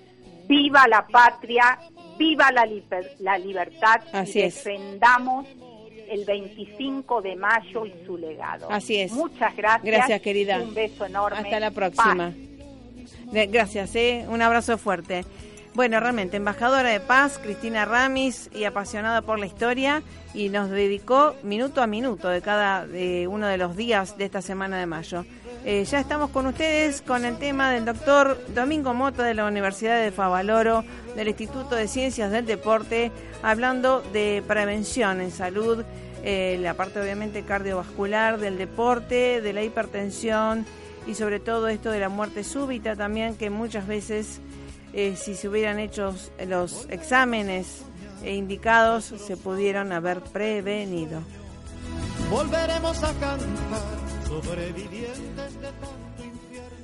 [0.47, 1.79] viva la patria,
[2.19, 4.55] viva la, liber- la libertad Así y es.
[6.13, 8.69] El 25 de mayo y su legado.
[8.71, 9.11] Así es.
[9.11, 9.83] Muchas gracias.
[9.83, 10.59] Gracias, querida.
[10.59, 11.37] Un beso enorme.
[11.39, 12.27] hasta la próxima.
[12.31, 12.33] Paz.
[13.31, 15.25] De- Gracias, eh, un abrazo fuerte.
[15.73, 20.03] Bueno, realmente, embajadora de paz, Cristina Ramis, y apasionada por la historia,
[20.35, 24.43] y nos dedicó minuto a minuto de cada eh, uno de los días de esta
[24.43, 25.25] semana de mayo.
[25.65, 29.99] Eh, ya estamos con ustedes con el tema del doctor Domingo Mota de la Universidad
[29.99, 30.83] de Favaloro,
[31.15, 33.11] del Instituto de Ciencias del Deporte,
[33.41, 35.83] hablando de prevención en salud,
[36.23, 40.65] eh, la parte obviamente cardiovascular, del deporte, de la hipertensión
[41.05, 44.39] y sobre todo esto de la muerte súbita también, que muchas veces
[44.93, 46.15] eh, si se hubieran hecho
[46.47, 47.83] los exámenes
[48.23, 51.21] eh, indicados se pudieron haber prevenido.
[52.29, 53.81] Volveremos a cantar
[54.27, 56.83] sobrevivientes de tanto infierno.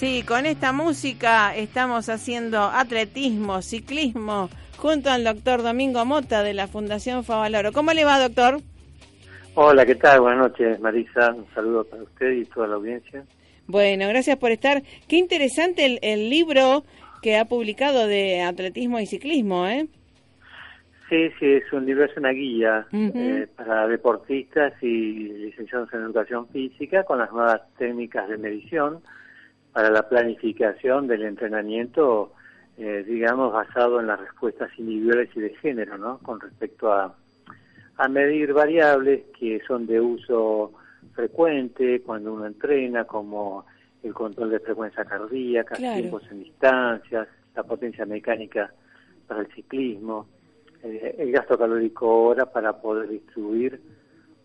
[0.00, 4.48] Sí, con esta música estamos haciendo atletismo, ciclismo,
[4.78, 7.70] junto al doctor Domingo Mota de la Fundación Favaloro.
[7.72, 8.62] ¿Cómo le va, doctor?
[9.56, 10.22] Hola, ¿qué tal?
[10.22, 11.34] Buenas noches, Marisa.
[11.34, 13.24] Un saludo para usted y toda la audiencia.
[13.66, 14.82] Bueno, gracias por estar.
[15.06, 16.82] Qué interesante el, el libro
[17.20, 19.86] que ha publicado de atletismo y ciclismo, ¿eh?
[21.10, 26.48] Sí, sí, es un libro, es una guía eh, para deportistas y licenciados en educación
[26.48, 29.02] física con las nuevas técnicas de medición
[29.72, 32.32] para la planificación del entrenamiento,
[32.76, 36.18] eh, digamos, basado en las respuestas individuales y de género, ¿no?
[36.18, 37.14] Con respecto a,
[37.96, 40.72] a medir variables que son de uso
[41.14, 43.66] frecuente cuando uno entrena, como
[44.02, 46.00] el control de frecuencia cardíaca, Claro.
[46.00, 48.72] tiempos en distancias, la potencia mecánica
[49.26, 50.26] para el ciclismo,
[50.82, 53.80] eh, el gasto calórico hora para poder distribuir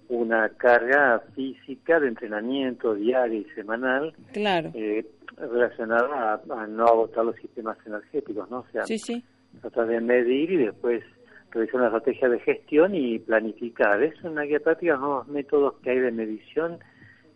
[0.10, 4.72] una carga física de entrenamiento diaria y semanal Claro.
[4.74, 5.06] eh,
[5.38, 8.60] relacionada a, a no agotar los sistemas energéticos, ¿no?
[8.60, 9.24] O sea, Sí, sí.
[9.62, 11.04] tratar de medir y después
[11.52, 14.02] realizar una estrategia de gestión y planificar.
[14.04, 16.80] Es una guía práctica, nuevos métodos que hay de medición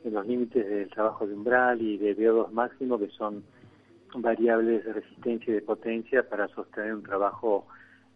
[0.04, 3.44] en los límites del trabajo de umbral y de VO2 máximo, que son
[4.16, 7.68] variables de resistencia y de potencia para sostener un trabajo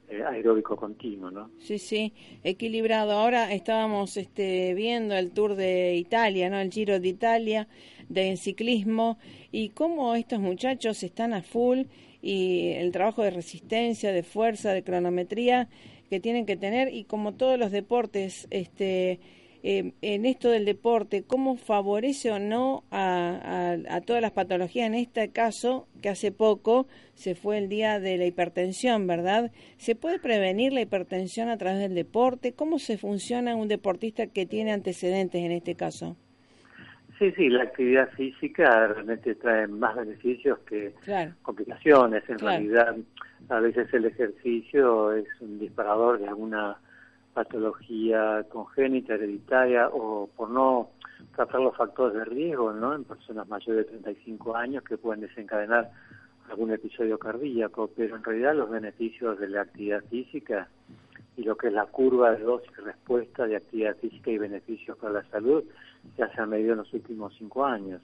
[0.09, 1.49] eh, aeróbico continuo, ¿no?
[1.59, 2.13] Sí, sí,
[2.43, 3.11] equilibrado.
[3.13, 6.57] Ahora estábamos este, viendo el Tour de Italia, ¿no?
[6.59, 7.67] El Giro de Italia
[8.09, 9.17] de ciclismo
[9.51, 11.83] y cómo estos muchachos están a full
[12.21, 15.67] y el trabajo de resistencia, de fuerza, de cronometría
[16.09, 19.19] que tienen que tener y como todos los deportes, este
[19.65, 24.87] eh, en esto del deporte, cómo favorece o no a, todas las patologías.
[24.87, 26.85] En este caso, que hace poco
[27.15, 29.51] se fue el día de la hipertensión, ¿verdad?
[29.77, 32.51] ¿Se puede prevenir la hipertensión a través del deporte?
[32.51, 36.17] ¿Cómo se funciona un deportista que tiene antecedentes en este caso?
[37.19, 40.93] Sí, sí, la actividad física realmente trae más beneficios que
[41.41, 42.27] complicaciones.
[42.27, 42.95] En realidad,
[43.49, 46.77] a veces el ejercicio es un disparador de alguna
[47.33, 50.89] patología congénita, hereditaria o por no
[51.35, 52.93] tratar los factores de riesgo ¿no?
[52.93, 55.91] en personas mayores de 35 años que pueden desencadenar
[56.49, 60.67] algún episodio cardíaco, pero en realidad los beneficios de la actividad física
[61.35, 64.97] y lo que es la curva de dosis y respuesta de actividad física y beneficios
[64.97, 65.63] para la salud
[66.17, 68.01] ya se han medido en los últimos cinco años.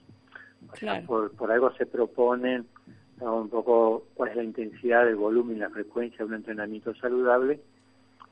[1.06, 2.64] por, por algo se propone
[3.20, 7.60] un poco cuál es la intensidad, el volumen y la frecuencia de un entrenamiento saludable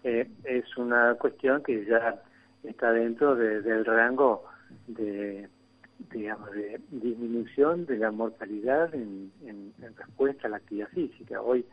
[0.05, 2.23] eh, es una cuestión que ya
[2.63, 4.45] está dentro del rango
[4.87, 5.49] de
[6.11, 9.33] digamos de disminución de la mortalidad en,
[9.97, 11.41] respuesta a la actividad física.
[11.43, 11.65] Hoy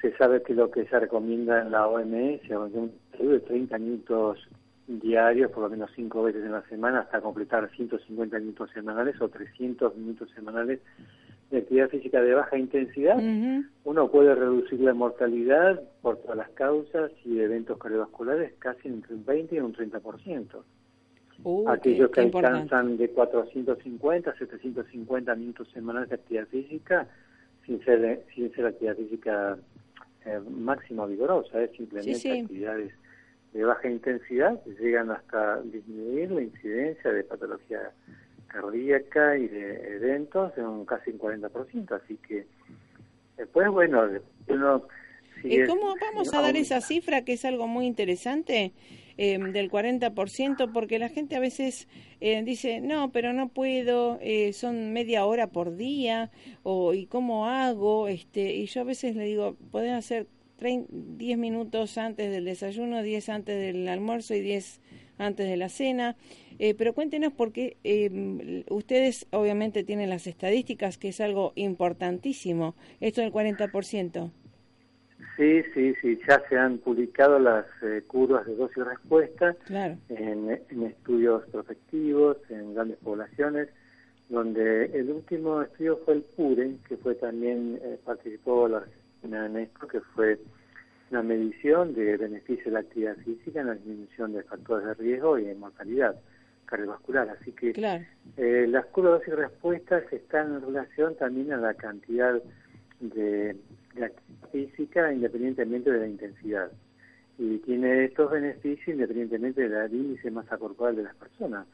[0.00, 4.38] se sabe que lo que se recomienda en la OMS es un de 30 minutos
[4.86, 9.28] diarios, por lo menos 5 veces en la semana, hasta completar 150 minutos semanales o
[9.28, 10.80] 300 minutos semanales
[11.50, 13.18] de actividad física de baja intensidad,
[13.84, 19.24] uno puede reducir la mortalidad por todas las causas y eventos cardiovasculares casi entre un
[19.24, 20.46] 20 y un 30%.
[21.44, 27.06] Uh, Aquellos que alcanzan de 450 a 750 minutos semanales de actividad física,
[27.64, 29.58] sin ser, sin ser actividad física
[30.28, 32.92] eh, máxima vigorosa, es simplemente actividades
[33.52, 37.92] de baja intensidad que llegan hasta disminuir la incidencia de patología
[38.48, 42.46] cardíaca y de eventos en un casi un 40%, así que
[43.36, 44.04] después, bueno,
[44.48, 44.82] uno...
[45.44, 48.72] ¿Y cómo vamos a dar esa cifra que es algo muy interesante?
[49.20, 51.88] Eh, del 40%, porque la gente a veces
[52.20, 56.30] eh, dice, no, pero no puedo, eh, son media hora por día,
[56.62, 58.06] o ¿y cómo hago?
[58.06, 60.28] este Y yo a veces le digo, pueden hacer
[60.60, 64.80] 10 minutos antes del desayuno, 10 antes del almuerzo y 10
[65.18, 66.16] antes de la cena.
[66.58, 73.20] Eh, pero cuéntenos porque eh, ustedes obviamente tienen las estadísticas, que es algo importantísimo, esto
[73.20, 74.30] del 40%.
[75.38, 79.56] Sí, sí, sí, ya se han publicado las eh, curvas de dosis y respuesta
[80.08, 80.50] en,
[80.82, 83.68] estudios prospectivos, en grandes poblaciones,
[84.28, 89.86] donde el último estudio fue el PURE, que fue también, participó la Argentina en esto,
[89.86, 90.40] que fue
[91.10, 95.38] una medición de beneficio de la actividad física en la disminución de factores de riesgo
[95.38, 96.16] y de mortalidad
[96.66, 97.28] cardiovascular.
[97.30, 97.72] Así que
[98.36, 102.42] eh, las curvas y respuestas están en relación también a la cantidad
[103.00, 103.56] de,
[103.90, 104.12] actividad
[104.52, 106.70] física independientemente de la intensidad.
[107.38, 111.66] Y tiene estos beneficios independientemente del índice masa corporal de las personas.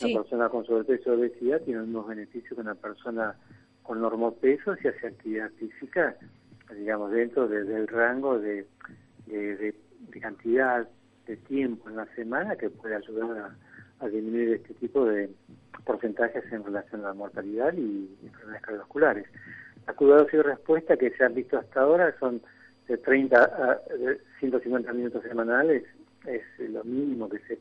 [0.00, 3.34] Una persona con sobrepeso o obesidad tiene unos beneficios que una persona
[3.82, 6.16] con normopeso si hace actividad física,
[6.76, 8.66] digamos, dentro del rango de,
[9.26, 9.74] de
[10.20, 10.88] cantidad
[11.26, 13.56] de tiempo en la semana que puede ayudar a
[14.00, 15.30] a disminuir este tipo de
[15.84, 19.26] porcentajes en relación a la mortalidad y enfermedades cardiovasculares.
[19.88, 22.42] La curva de respuesta que se han visto hasta ahora son
[22.86, 23.80] de 30 a
[24.38, 25.82] 150 minutos semanales,
[26.26, 27.58] es lo mínimo que se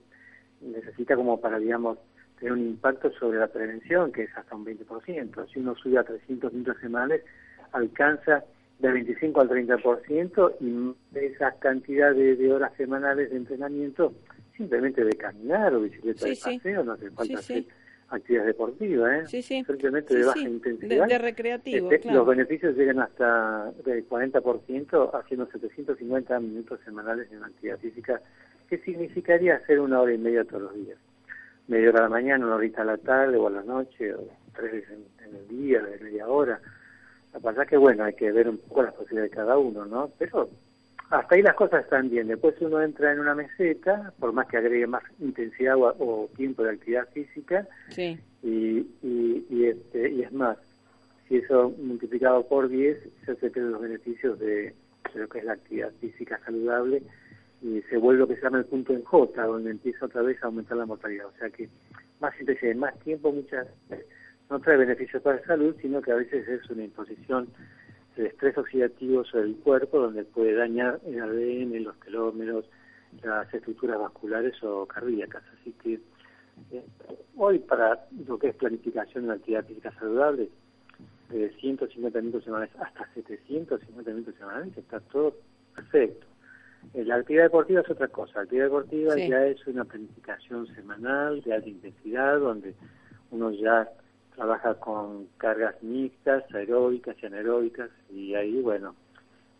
[0.59, 1.97] necesita como para, digamos,
[2.37, 5.47] tener un impacto sobre la prevención, que es hasta un 20%.
[5.53, 7.23] Si uno sube a 300 minutos semanales,
[7.71, 8.43] alcanza
[8.79, 14.13] del 25 al 30% y esa cantidad de horas semanales de entrenamiento
[14.57, 17.63] simplemente de caminar o bicicleta de paseo, no hace falta hacer
[18.09, 19.41] actividades deportivas, ¿eh?
[19.41, 21.07] simplemente de baja intensidad.
[21.07, 27.77] De, recreativo, este, Los beneficios llegan hasta del 40% haciendo 750 minutos semanales en actividad
[27.79, 28.21] física,
[28.69, 30.97] que significaría hacer una hora y media todos los días.
[31.67, 34.23] Media hora a la mañana, una horita a la tarde o a la noche, o
[34.55, 36.61] tres veces en, el día, de media hora.
[37.33, 40.09] La verdad que, bueno, hay que ver un poco las posibilidades de cada uno, ¿no?
[40.17, 40.49] Pero
[41.09, 42.27] hasta ahí las cosas están bien.
[42.27, 46.71] Después uno entra en una meseta, por más que agregue más intensidad o, tiempo de
[46.71, 48.19] actividad física, sí.
[48.43, 50.57] y, y, este, y es más,
[51.27, 54.73] si eso multiplicado por 10, se hace que los beneficios de,
[55.15, 57.01] lo que es la actividad física saludable
[57.61, 60.41] y se vuelve lo que se llama el punto en J, donde empieza otra vez
[60.43, 61.27] a aumentar la mortalidad.
[61.27, 61.69] O sea que
[62.19, 63.67] más de más tiempo muchas
[64.49, 67.47] no trae beneficios para la salud, sino que a veces es una imposición
[68.21, 72.65] de estrés oxidativo sobre el cuerpo, donde puede dañar el ADN, los telómeros,
[73.23, 75.43] las estructuras vasculares o cardíacas.
[75.59, 75.99] Así que
[76.71, 76.83] eh,
[77.35, 80.49] hoy para lo que es planificación de la actividad física saludable,
[81.29, 85.35] de 150 minutos semanales hasta 750 minutos semanales, está todo
[85.75, 86.25] perfecto.
[86.93, 88.33] Eh, la actividad deportiva es otra cosa.
[88.35, 92.75] La actividad deportiva ya es una planificación semanal de alta intensidad, donde
[93.31, 93.89] uno ya
[94.37, 98.95] trabaja con cargas mixtas, aeróbicas y anaeróbicas, y ahí, bueno,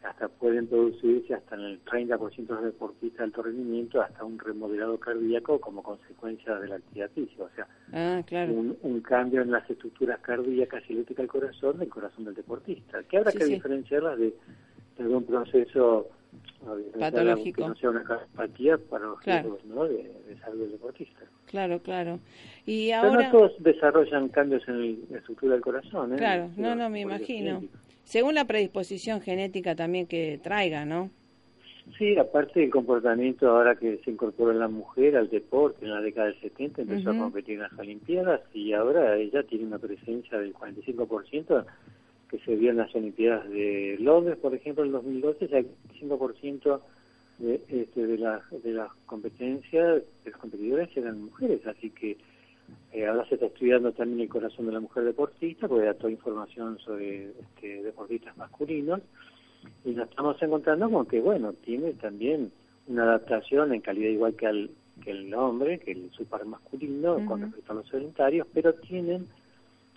[0.04, 4.38] hasta pueden producirse hasta en el 30% de los deportistas de alto rendimiento hasta un
[4.38, 8.22] remodelado cardíaco como consecuencia de la actividad física, o sea, ah,
[8.84, 13.18] un, cambio en las estructuras cardíacas y eléctricas del corazón del corazón del deportista, que
[13.18, 14.34] habrá que diferenciarlas de,
[15.00, 16.08] de un proceso
[17.00, 17.64] patológico.
[17.64, 19.58] Que no sea una cardiopatía para los claro.
[19.66, 19.86] ¿no?
[19.86, 21.22] de, salud del deportista.
[21.48, 22.20] Claro, claro.
[22.66, 23.24] Y ahora...
[23.24, 26.14] no todos desarrollan cambios en la estructura del corazón.
[26.14, 26.18] ¿eh?
[26.18, 27.64] Claro, no, no, me imagino.
[28.04, 31.10] Según la predisposición genética también que traiga, ¿no?
[31.98, 36.28] Sí, aparte del comportamiento ahora que se incorporó la mujer al deporte en la década
[36.28, 40.54] del 70, empezó a competir en las Olimpiadas y ahora ella tiene una presencia del
[40.54, 41.66] 45%
[42.30, 45.68] que se vio en las Olimpiadas de Londres, por ejemplo, en 2012, ya el
[46.02, 46.80] 5%
[47.40, 52.18] de, este, de, la, de las competencias, de los competidores eran mujeres, así que
[52.94, 56.12] eh, ahora se está estudiando también el corazón de la mujer deportista, porque da toda
[56.12, 59.02] información sobre este, deportistas masculinos,
[59.86, 62.52] y nos estamos encontrando con que, bueno, tiene también
[62.88, 64.70] una adaptación en calidad igual que, al,
[65.04, 69.28] que el hombre, que el super masculino, con respecto a los sedentarios, pero tienen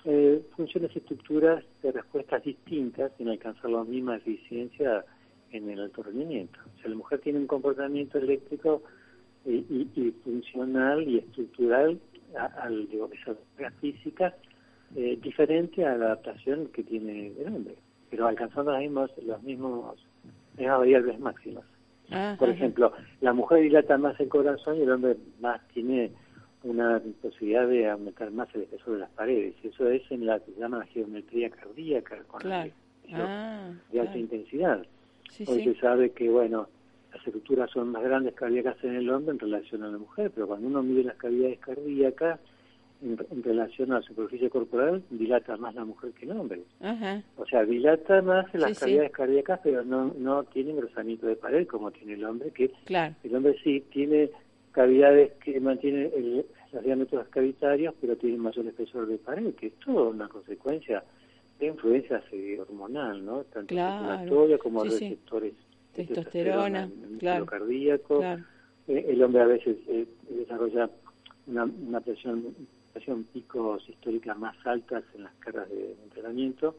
[0.05, 5.05] eh, funciones y estructuras de respuestas distintas en alcanzar la misma eficiencia
[5.53, 6.59] en el alto rendimiento.
[6.77, 8.83] O sea, la mujer tiene un comportamiento eléctrico
[9.45, 11.99] y, y, funcional y estructural
[12.37, 13.37] al digo, esas
[13.81, 14.35] físicas
[14.97, 17.77] eh, diferente a la adaptación que tiene el hombre,
[18.09, 19.97] pero alcanzando las mismas, los mismos,
[20.57, 21.65] variables máximas.
[22.11, 26.11] Ah, Por ejemplo, la mujer dilata más el corazón y el hombre más tiene
[26.65, 29.55] una posibilidad de aumentar más el espesor de las paredes.
[29.63, 34.85] Eso es en la que se llama la geometría cardíaca, con ah, de alta intensidad.
[35.47, 36.69] Hoy se sabe que, bueno,
[37.13, 40.47] las estructuras son más grandes cardíacas en el hombre en relación a la mujer, pero
[40.47, 42.41] cuando uno mide las cavidades cardíacas
[43.03, 46.63] en, relación a la superficie corporal, dilata más la mujer que el hombre.
[47.37, 51.91] O sea, dilata más las cavidades cardíacas, pero no, no tiene engrosamiento de pared como
[51.91, 54.31] tiene el hombre, que el hombre sí tiene
[54.73, 59.73] cavidades que mantienen el, los diámetros cavitarios, pero tienen mayor espesor de pared, que es
[59.85, 61.03] todo una consecuencia
[61.61, 62.23] de influencia
[62.59, 63.45] hormonal, ¿no?
[63.45, 64.59] Tanto claro.
[64.59, 65.55] como sí, receptores
[65.95, 67.47] testosterona, claro.
[67.47, 68.23] cardíaco.
[68.89, 70.91] Eh, el hombre a veces eh, desarrolla
[71.47, 72.45] una, una presión,
[72.93, 76.75] presión picos históricas más altas en las cargas de entrenamiento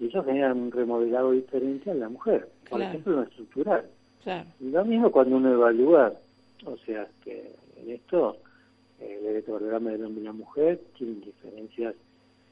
[0.00, 3.84] y eso genera un remodelado diferente a la mujer, por ejemplo, en estructural.
[4.58, 6.14] Y lo mismo cuando uno evalúa
[6.64, 8.38] o sea que en esto
[9.00, 11.94] el electrocardiograma del hombre y la mujer tienen diferencias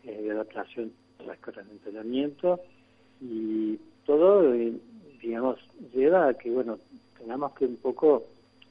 [0.04, 0.92] eh, de adaptación
[1.26, 2.60] las cargas de entrenamiento
[3.20, 4.72] y todo, eh,
[5.20, 5.58] digamos,
[5.94, 6.78] lleva a que, bueno,
[7.18, 8.24] tengamos que un poco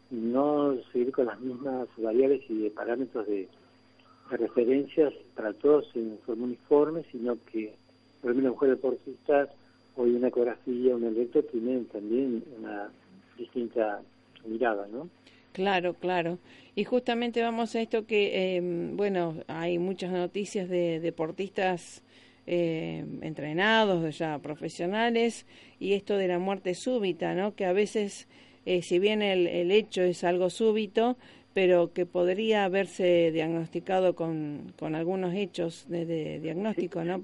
[0.10, 3.48] no seguir con las mismas variables y de parámetros de,
[4.38, 7.74] referencias para todos en forma uniforme, sino que,
[8.22, 9.50] por ejemplo, la mujer deportista,
[9.96, 12.90] hoy una ecografía, un electro, tienen también una
[13.38, 14.02] distinta
[14.46, 15.10] mirada, ¿no?
[15.54, 16.38] Claro, claro.
[16.76, 22.02] Y justamente vamos a esto que, em, bueno, hay muchas noticias de deportistas
[22.48, 25.46] eh, entrenados, ya profesionales,
[25.80, 27.56] y esto de la muerte súbita, ¿no?
[27.56, 28.28] Que a veces,
[28.66, 31.18] eh, si bien el, el, hecho es algo súbito,
[31.54, 37.24] pero que podría haberse diagnosticado con, con algunos hechos de, diagnóstico, ¿no?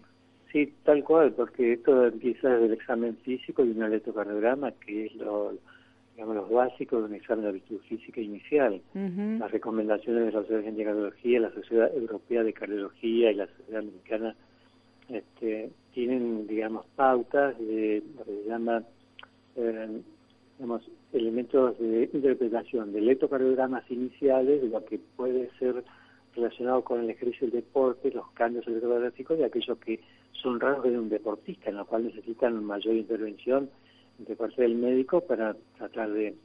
[0.51, 5.15] Sí, tal cual, porque esto empieza desde el examen físico y un electrocardiograma, que es
[5.15, 5.53] lo
[6.17, 10.63] digamos, los básicos de un examen de aptitud física inicial, las recomendaciones de la Sociedad
[10.63, 14.35] de Cardiología, la Sociedad Europea de Cardiología y la Sociedad Americana
[15.09, 18.83] este, tienen, digamos, pautas de lo que se llama,
[19.55, 20.01] eh,
[20.57, 25.83] digamos, elementos de interpretación de electrocardiogramas iniciales de lo que puede ser
[26.35, 29.99] relacionado con el ejercicio del deporte, los cambios electrocardiográficos y aquellos que
[30.33, 33.69] son rasgos de un deportista, en los cuales necesitan mayor intervención
[34.19, 36.35] de parte del médico para tratar de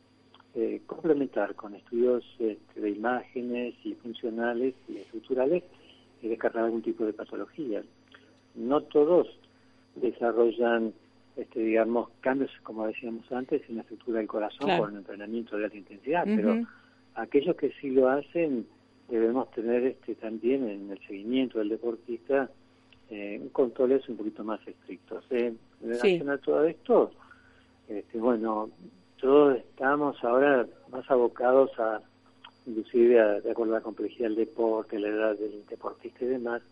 [0.86, 5.62] complementar con estudios este, de imágenes y funcionales y estructurales
[6.20, 7.82] y descartar algún tipo de patología.
[8.54, 9.28] No todos
[9.96, 10.92] desarrollan
[11.36, 15.76] este, digamos, cambios, como decíamos antes, en la estructura del corazón con entrenamiento de alta
[15.76, 16.66] intensidad, pero
[17.14, 18.66] aquellos que sí lo hacen
[19.08, 22.50] debemos tener este también en el seguimiento del deportista
[23.10, 25.24] eh, controles un poquito más estrictos.
[25.30, 27.10] En relación a todo esto,
[27.88, 28.70] este, bueno,
[29.20, 32.00] todos estamos ahora más abocados a,
[32.66, 36.62] inclusive de acuerdo a la complejidad del deporte, la edad del deportista y demás,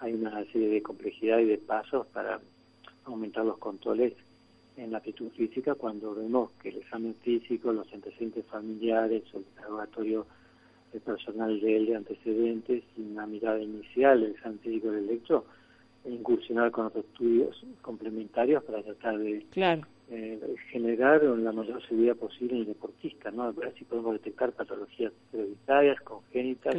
[0.00, 2.40] hay una serie de complejidad y de pasos para
[3.04, 4.12] aumentar los controles
[4.76, 10.26] en la aptitud física cuando vemos que el examen físico, los antecedentes familiares el interrogatorio
[11.04, 15.44] personal de él de antecedentes y una mirada inicial del examen físico del electro
[16.06, 19.44] incursionar con otros estudios complementarios para tratar de
[20.10, 20.40] eh,
[20.70, 23.42] generar la mayor seguridad posible en el deportista, ¿no?
[23.42, 26.74] A ver si podemos detectar patologías hereditarias, congénitas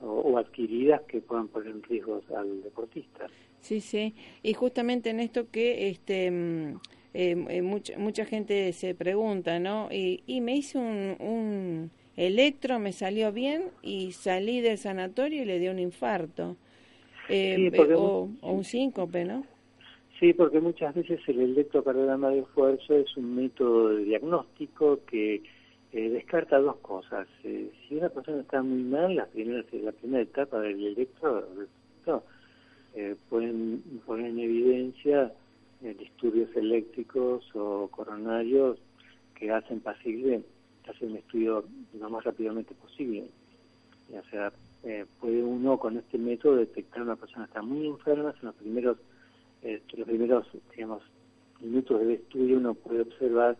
[0.00, 3.26] o, adquiridas que puedan poner en riesgo al deportista.
[3.60, 4.14] Sí, sí.
[4.42, 6.76] Y justamente en esto que este mm,
[7.14, 9.88] eh, eh, mucha, mucha gente se pregunta, ¿no?
[9.90, 15.46] Y, y me hice un, un electro, me salió bien y salí del sanatorio y
[15.46, 16.56] le dio un infarto.
[17.28, 19.44] Eh, o, un síncope, ¿no?
[20.18, 25.42] Sí, porque muchas veces el electrocardiograma de esfuerzo es un método de diagnóstico que
[25.92, 27.28] eh, descarta dos cosas.
[27.44, 31.46] Eh, si una persona está muy mal, la primera, la primera etapa del electro
[33.28, 35.32] pueden poner en evidencia
[35.80, 38.78] disturbios eléctricos o coronarios
[39.36, 40.42] que hacen posible
[40.90, 41.64] hacer un estudio
[41.98, 43.24] lo más rápidamente posible.
[44.12, 44.52] O sea,
[44.84, 48.54] eh, puede uno con este método detectar una persona que está muy enferma, en los
[48.54, 48.96] primeros,
[49.62, 51.02] eh, los primeros digamos,
[51.60, 53.56] minutos del estudio uno puede observar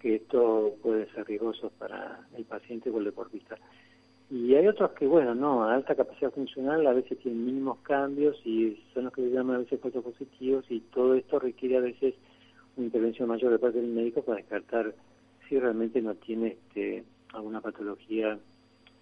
[0.00, 3.56] que esto puede ser riesgoso para el paciente o el deportista.
[4.28, 8.36] Y hay otros que, bueno, no, a alta capacidad funcional a veces tienen mínimos cambios
[8.44, 12.14] y son los que se llaman a veces positivos y todo esto requiere a veces
[12.76, 14.94] una intervención mayor de parte del médico para descartar
[15.48, 18.36] si realmente no tiene este, alguna patología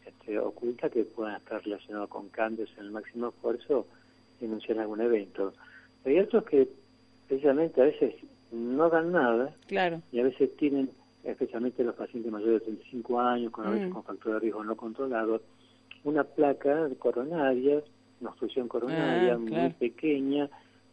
[0.05, 3.86] este, oculta que puedan estar relacionados con cambios en el máximo esfuerzo
[4.45, 5.53] anunciar algún evento.
[6.05, 6.69] Hay otros que
[7.29, 8.15] precisamente a veces
[8.53, 10.01] no dan nada claro.
[10.13, 10.91] y a veces tienen,
[11.25, 13.93] especialmente los pacientes mayores de 35 años, con a veces mm.
[13.93, 15.41] con factor de riesgo no controlado,
[16.05, 17.83] una placa coronaria,
[18.21, 20.49] una obstrucción coronaria ah, muy pequeña,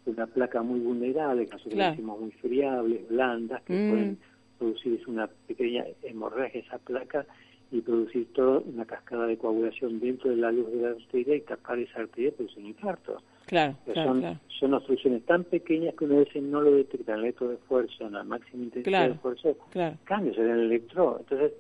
[0.06, 3.90] una placa muy vulnerable, que nosotros decimos muy friables, blandas, que mm.
[3.90, 4.18] pueden
[4.58, 7.26] producir una pequeña hemorragia esa placa
[7.72, 11.42] y producir toda una cascada de coagulación dentro de la luz de la arteria y
[11.42, 13.22] tapar esa arteria y producir un infarto.
[13.52, 17.50] Claro, son, son obstrucciones tan pequeñas que una vez no lo detecta en el electro
[17.50, 19.58] de esfuerzo, en la máxima intensidad de esfuerzo,
[20.06, 21.18] cambios en el electro.
[21.20, 21.52] Entonces,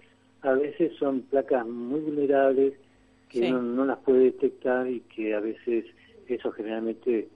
[0.41, 2.75] a veces son placas muy vulnerables
[3.27, 5.83] que uno no las puede detectar y que a veces
[6.27, 7.27] eso generalmente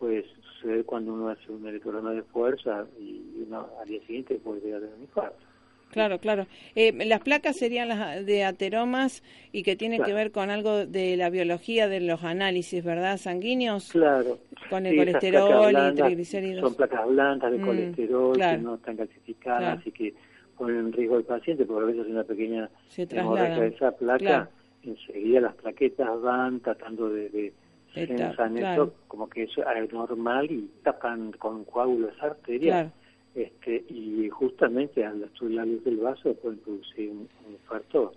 [0.00, 4.60] puede suceder cuando uno hace un electrograma de fuerza y uno al día siguiente puede
[4.60, 5.49] llegar a tener un infarto.
[5.90, 6.46] Claro, claro.
[6.74, 9.22] Eh, las placas serían las de ateromas
[9.52, 13.18] y que tienen que ver con algo de la biología de los análisis, ¿verdad?
[13.18, 13.90] Sanguíneos.
[13.90, 14.38] Claro.
[14.68, 16.60] Con el colesterol y triglicéridos.
[16.60, 20.14] Son placas blandas de mm, colesterol que no están calcificadas y que
[20.56, 24.48] ponen en riesgo al paciente porque a veces una pequeña hemorragia de esa placa.
[24.82, 27.52] Enseguida las plaquetas van tratando de, de
[27.94, 32.90] eso como que eso es normal y tapan con coágulos arterias
[33.34, 38.12] este, y justamente al estudiar la luz del vaso pueden producir un, infarto.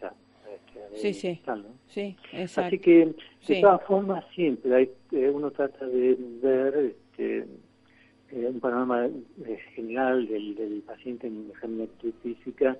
[0.00, 1.40] este, sí, sí.
[1.86, 2.68] sí exacto.
[2.68, 3.14] Así que,
[3.46, 7.46] de todas formas, siempre hay, eh, uno trata de ver este,
[8.30, 12.76] eh, un panorama eh, general del, del paciente en de física,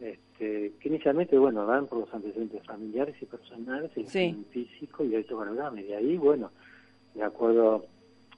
[0.00, 5.08] este, que inicialmente, bueno, van por los antecedentes familiares y personales, el examen físico y
[5.08, 5.80] el electrocardiograma.
[5.80, 6.50] Y de ahí, bueno,
[7.14, 7.86] de acuerdo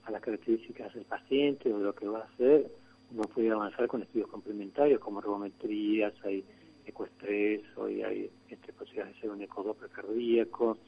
[0.07, 2.67] a las características del paciente o de lo que va a hacer,
[3.13, 6.45] uno puede avanzar con estudios complementarios como ergometrías, hay
[6.87, 10.79] ecoestrés, hoy hay este, posibilidades de hacer un ecodoppler cardíaco,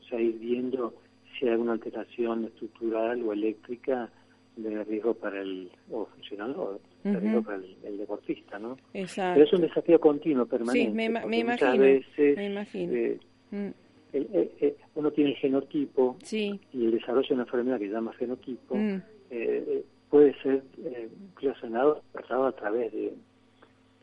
[0.00, 0.94] o sea, ir viendo
[1.38, 4.10] si hay alguna alteración estructural o eléctrica
[4.56, 8.76] de riesgo para el o funcional o de riesgo para el, deportista, ¿no?
[8.94, 9.34] Exacto.
[9.34, 10.90] Pero es un desafío continuo, permanente.
[10.90, 11.78] Sí, me, me imagino.
[11.78, 12.92] Veces, me imagino.
[12.94, 13.85] Eh, mm.
[14.16, 16.60] Eh, uno tiene el genotipo sí.
[16.72, 19.02] y el desarrollo de una enfermedad que se llama genotipo mm.
[19.30, 21.08] eh, puede ser eh,
[21.40, 23.14] relacionado a través de,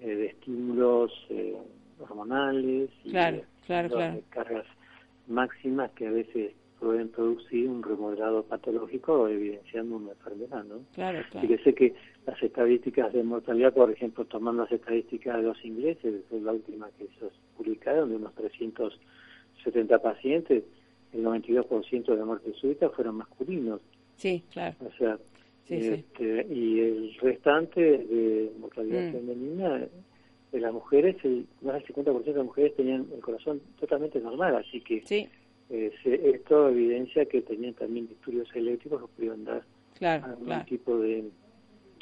[0.02, 1.56] eh, de estímulos eh,
[2.00, 3.44] hormonales y de,
[4.30, 4.66] cargas
[5.28, 10.82] máximas que a veces pueden producir un remodelado patológico evidenciando una enfermedad, ¿no?
[10.94, 11.46] Claro, claro.
[11.46, 11.96] Y que sé que
[12.28, 16.90] las estadísticas de mortalidad, por ejemplo, tomando las estadísticas de los ingleses, es la última
[16.98, 18.34] que se publicaron, de unos
[19.64, 20.64] 370 pacientes,
[21.14, 23.82] el 92% de muertes súbitas fueron masculinos.
[24.18, 24.76] Sí, claro.
[24.86, 25.18] O sea,
[25.68, 29.12] este, y el restante de mortalidad mm.
[29.12, 29.88] femenina
[30.52, 34.56] de las mujeres, el, más del 50% de las mujeres tenían el corazón totalmente normal,
[34.56, 35.04] así que
[35.70, 39.64] eh, esto evidencia que tenían también disturbios eléctricos que pudieron dar
[40.02, 41.24] algún tipo de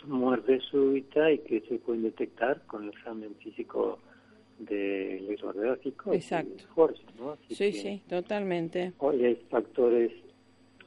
[0.05, 3.99] muerte súbita y que se pueden detectar con el examen físico
[4.66, 6.14] del electroradiográfico.
[6.14, 6.64] Exacto.
[7.18, 7.38] ¿no?
[7.49, 8.93] sí, sí, totalmente.
[8.99, 10.12] Hoy hay factores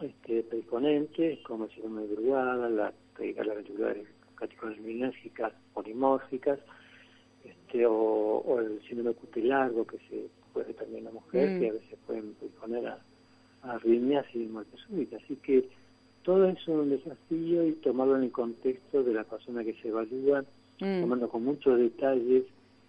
[0.01, 6.59] este, predisponentes como el síndrome de Brugada, la las ventriculares catecolinérgicas polimórficas,
[7.45, 11.61] este, o, el síndrome cutelargo que se puede también en la mujer, mm.
[11.61, 12.99] que a veces pueden predisponer a,
[13.63, 15.17] arritmias y muerte súbita.
[15.17, 15.65] Así que
[16.23, 19.89] todo eso es un desafío y tomarlo en el contexto de la persona que se
[19.89, 20.45] evalúa,
[20.81, 21.01] mm.
[21.01, 22.45] tomando con muchos detalles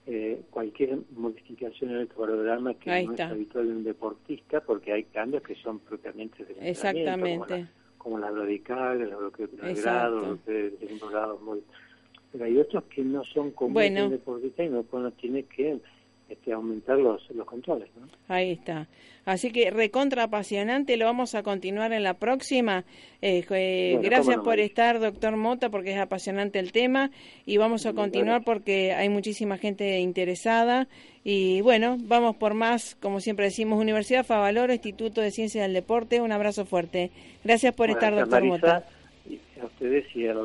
[0.07, 5.03] eh, cualquier modificación en el programa que no es habitual en un deportista, porque hay
[5.05, 7.67] cambios que son propiamente del Exactamente.
[7.97, 11.63] Como, la, como las radicales, los bloqueos de grado, los grados muy...
[12.31, 15.79] Pero hay otros que no son comunes en el deportista y no, uno tiene que
[16.27, 17.89] este, aumentar los, los controles.
[17.99, 18.07] ¿no?
[18.27, 18.87] Ahí está.
[19.25, 22.85] Así que recontra apasionante, lo vamos a continuar en la próxima.
[23.23, 27.09] Eh, eh, gracias por estar, doctor Mota, porque es apasionante el tema
[27.45, 30.87] y vamos a continuar porque hay muchísima gente interesada.
[31.23, 36.21] Y bueno, vamos por más, como siempre decimos, Universidad Favaloro, Instituto de Ciencias del Deporte.
[36.21, 37.09] Un abrazo fuerte.
[37.43, 38.85] Gracias por estar, doctor Mota.
[39.59, 40.35] a ustedes y a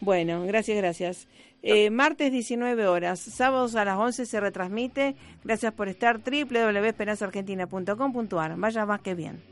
[0.00, 1.26] Bueno, gracias, gracias.
[1.62, 5.14] Eh, martes 19 horas, sábados a las 11 se retransmite.
[5.44, 6.20] Gracias por estar.
[6.20, 8.56] www.esperanzaargentina.com.ar.
[8.56, 9.42] Vaya más que bien.